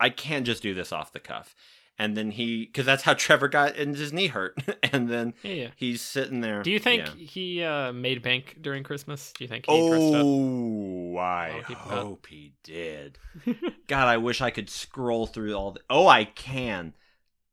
[0.00, 1.54] I can't just do this off the cuff."
[1.96, 4.58] And then he cuz that's how Trevor got and his knee hurt.
[4.92, 5.52] and then Yeah.
[5.52, 5.68] yeah.
[5.76, 6.62] he's sitting there.
[6.62, 7.26] Do you think Yeah.
[7.26, 9.32] he uh, made bank during Christmas?
[9.32, 9.72] Do you think he?
[9.72, 13.18] Oh, I hope he did.
[13.86, 15.80] God, I wish I could scroll through all the.
[15.88, 16.94] Oh, I can.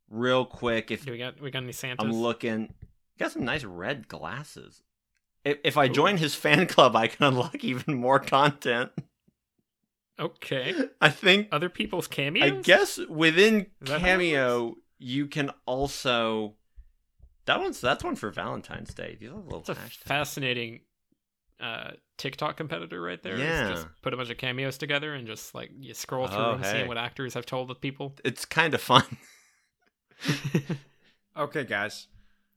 [0.09, 2.03] Real quick, if Do we got we got any Santas?
[2.03, 2.73] I'm looking,
[3.18, 4.81] got some nice red glasses.
[5.45, 8.91] If, if I join his fan club, I can unlock even more content.
[10.19, 10.73] Okay.
[10.99, 11.47] I think.
[11.51, 12.51] Other people's cameos.
[12.51, 16.55] I guess within Is that how it Cameo, you can also.
[17.45, 19.17] That one's that's one for Valentine's Day.
[19.19, 19.97] These are little It's a hashtags.
[20.03, 20.81] fascinating
[21.59, 23.38] uh, TikTok competitor right there.
[23.38, 23.71] Yeah.
[23.71, 26.63] Just put a bunch of cameos together and just like you scroll through Oh, and
[26.65, 26.83] hey.
[26.83, 28.15] see what actors have told the people.
[28.23, 29.03] It's kind of fun.
[31.38, 32.07] Okay, guys.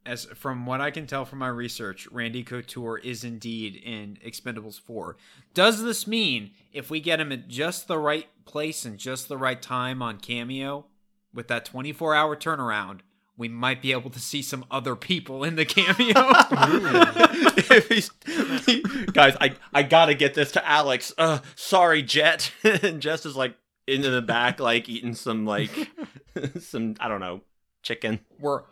[0.07, 4.79] As from what I can tell from my research, Randy Couture is indeed in Expendables
[4.79, 5.17] 4.
[5.55, 9.39] Does this mean if we get him at just the right place and just the
[9.39, 10.85] right time on Cameo,
[11.33, 13.01] with that 24 hour turnaround,
[13.37, 16.15] we might be able to see some other people in the cameo?
[17.57, 18.11] If he's-
[18.67, 18.83] he-
[19.13, 21.13] guys, I I gotta get this to Alex.
[21.17, 22.53] Uh, sorry, Jet.
[22.63, 23.57] and Jess is like
[23.87, 25.71] into the back, like eating some like
[26.61, 27.41] some I don't know
[27.83, 28.21] chicken.
[28.39, 28.63] we're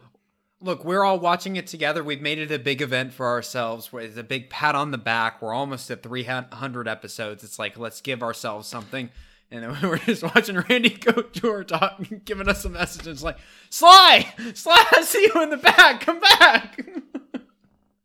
[0.62, 2.02] look we're all watching it together.
[2.02, 3.92] We've made it a big event for ourselves.
[3.92, 5.42] With a big pat on the back.
[5.42, 7.44] We're almost at 300 episodes.
[7.44, 9.10] It's like let's give ourselves something.
[9.50, 13.36] And then we're just watching randy couture talking giving us a message it's like
[13.68, 16.00] sly sly i see you in the back.
[16.00, 16.80] Come back.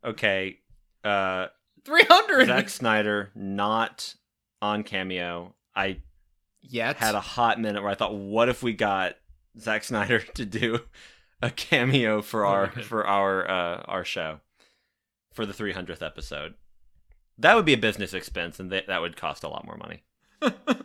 [0.06, 0.60] Okay,
[1.04, 1.48] uh,
[1.84, 4.16] 300 Zack Snyder not
[4.62, 5.54] on cameo.
[5.76, 6.00] I
[6.62, 6.96] yet.
[6.96, 9.16] had a hot minute where I thought, what if we got
[9.60, 10.80] Zack Snyder to do
[11.42, 14.40] a cameo for our for our uh, our show
[15.34, 16.56] for the 300th episode?
[17.38, 20.04] That would be a business expense, and that that would cost a lot more money.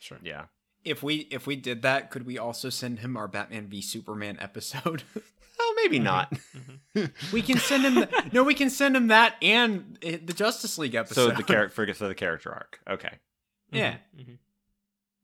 [0.00, 0.18] Sure.
[0.22, 0.44] Yeah.
[0.84, 4.36] if we if we did that could we also send him our batman v superman
[4.38, 5.02] episode
[5.58, 6.02] Oh, maybe Mhm.
[6.02, 6.32] not.
[7.32, 10.94] we can send him no we can send him that and uh, the justice league
[10.94, 11.30] episode.
[11.30, 12.80] so the character, so the character arc.
[12.86, 13.12] Okay.
[13.72, 14.36] yeah Mhm.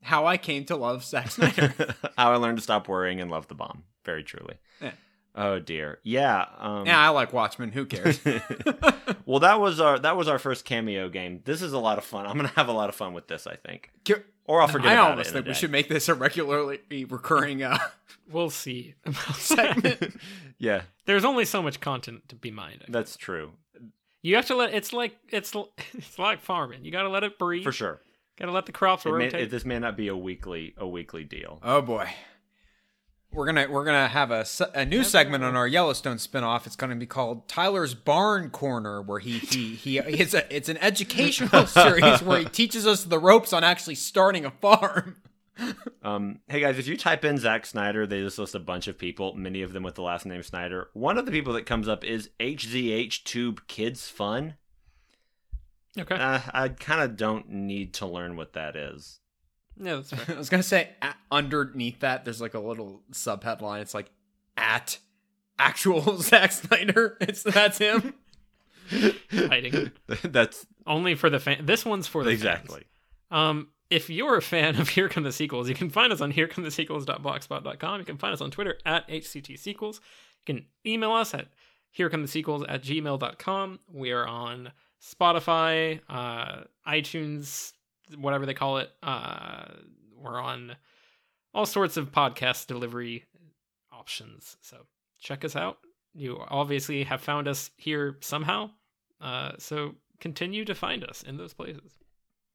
[0.02, 1.74] how I came to love Zack Snyder.
[2.16, 3.84] How I learned to stop worrying and love the bomb.
[4.04, 4.54] Very truly.
[4.80, 4.92] Yeah.
[5.34, 5.98] Oh dear.
[6.02, 6.44] Yeah.
[6.58, 7.70] Um, yeah, I like Watchmen.
[7.72, 8.18] Who cares?
[9.26, 11.40] well, that was our that was our first cameo game.
[11.44, 12.26] This is a lot of fun.
[12.26, 13.46] I'm gonna have a lot of fun with this.
[13.46, 14.14] I think, Ki-
[14.46, 15.32] or I'll forget I about almost it.
[15.34, 17.78] think we should make this a regularly recurring uh,
[18.30, 18.94] We'll see.
[19.34, 20.16] segment.
[20.58, 22.84] yeah, There's only so much content to be mined.
[22.88, 23.52] that's true
[24.22, 25.52] You have to let it's like it's
[25.94, 26.84] it's like farming.
[26.84, 27.64] You got to let it breathe.
[27.64, 28.00] for sure.
[28.38, 29.40] Got to let the crops It may, rotate.
[29.42, 31.60] it, this may not be a weekly a weekly deal.
[31.62, 32.08] Oh boy,
[33.32, 34.44] we're gonna we're gonna have a
[34.74, 36.66] a new segment on our Yellowstone spinoff.
[36.66, 40.78] It's gonna be called Tyler's Barn Corner, where he he he it's a it's an
[40.78, 45.16] educational series where he teaches us the ropes on actually starting a farm.
[46.02, 48.96] Um, hey guys, if you type in Zack Snyder, they just list a bunch of
[48.96, 50.88] people, many of them with the last name Snyder.
[50.94, 54.54] One of the people that comes up is HZH Tube Kids Fun.
[55.98, 56.14] okay.
[56.14, 59.20] Uh, I kind of don't need to learn what that is.
[59.80, 60.34] Yeah, that's fair.
[60.36, 63.80] I was gonna say a- underneath that, there's like a little sub headline.
[63.80, 64.10] It's like
[64.56, 64.98] at
[65.58, 67.16] actual Zack Snyder.
[67.20, 68.14] It's that's him.
[69.30, 69.92] Hiding.
[70.24, 71.64] That's Only for the fan.
[71.64, 72.40] This one's for the fans.
[72.40, 72.82] exactly.
[73.30, 76.32] Um, if you're a fan of Here Come the Sequels, you can find us on
[76.32, 78.00] herecomethesequels.blogspot.com.
[78.00, 80.00] You can find us on Twitter at HCT Sequels.
[80.46, 81.46] You can email us at
[81.96, 83.78] herecomethesequels at gmail.com.
[83.92, 87.72] We are on Spotify, uh, iTunes,
[88.16, 88.90] whatever they call it.
[89.02, 89.64] Uh,
[90.16, 90.76] we're on
[91.54, 93.24] all sorts of podcast delivery
[93.92, 94.56] options.
[94.60, 94.78] So
[95.20, 95.78] check us out.
[96.14, 98.70] You obviously have found us here somehow.
[99.20, 101.98] Uh, so continue to find us in those places.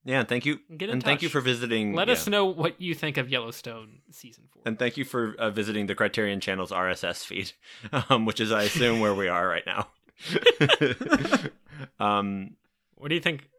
[0.03, 0.59] Yeah, and thank you.
[0.77, 1.93] Get in and thank you for visiting.
[1.93, 2.13] Let yeah.
[2.13, 4.61] us know what you think of Yellowstone season four.
[4.63, 7.53] And thank you for uh, visiting the Criterion Channel's RSS feed,
[8.09, 9.87] um, which is, I assume, where we are right now.
[11.99, 12.55] um,
[12.95, 13.49] what do you think?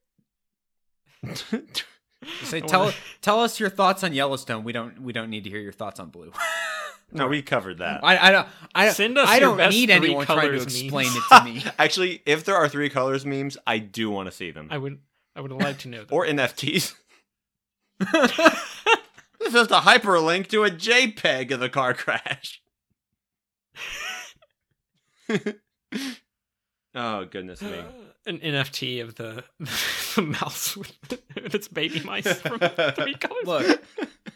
[2.42, 4.64] Say, tell wanna- tell us your thoughts on Yellowstone.
[4.64, 6.32] We don't we don't need to hear your thoughts on Blue.
[7.12, 8.02] no, we covered that.
[8.02, 11.16] I I don't I, Send us I don't best need anyone trying to explain memes.
[11.16, 11.64] it to me.
[11.78, 14.68] Actually, if there are three colors memes, I do want to see them.
[14.70, 14.98] I would
[15.36, 16.12] I would like to know that.
[16.12, 16.94] Or NFTs.
[19.38, 22.60] This is just a hyperlink to a JPEG of the car crash.
[26.94, 27.80] oh goodness me!
[28.26, 29.44] An NFT of the,
[30.16, 30.92] the mouse with,
[31.34, 32.58] with its baby mice from
[32.94, 33.44] Three Colors.
[33.44, 33.82] Look,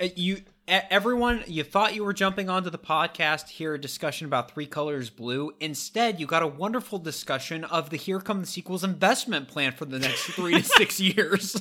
[0.01, 4.27] uh, you everyone, you thought you were jumping onto the podcast to hear a discussion
[4.27, 5.53] about Three Colors Blue.
[5.59, 9.85] Instead, you got a wonderful discussion of the Here Come the Sequels investment plan for
[9.85, 11.61] the next three to six years.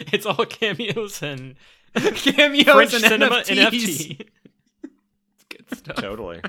[0.00, 1.56] it's all cameos and
[1.94, 4.18] Cameos French and cinema NFTs.
[4.18, 4.28] NFT.
[5.34, 5.96] it's good stuff.
[5.96, 6.42] Totally.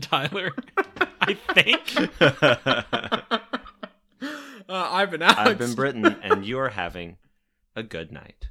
[0.00, 0.52] Tyler.
[1.20, 2.10] I think.
[4.68, 5.40] Uh, I've been Alex.
[5.40, 7.16] I've been Britton, and you are having
[7.74, 8.50] a good night.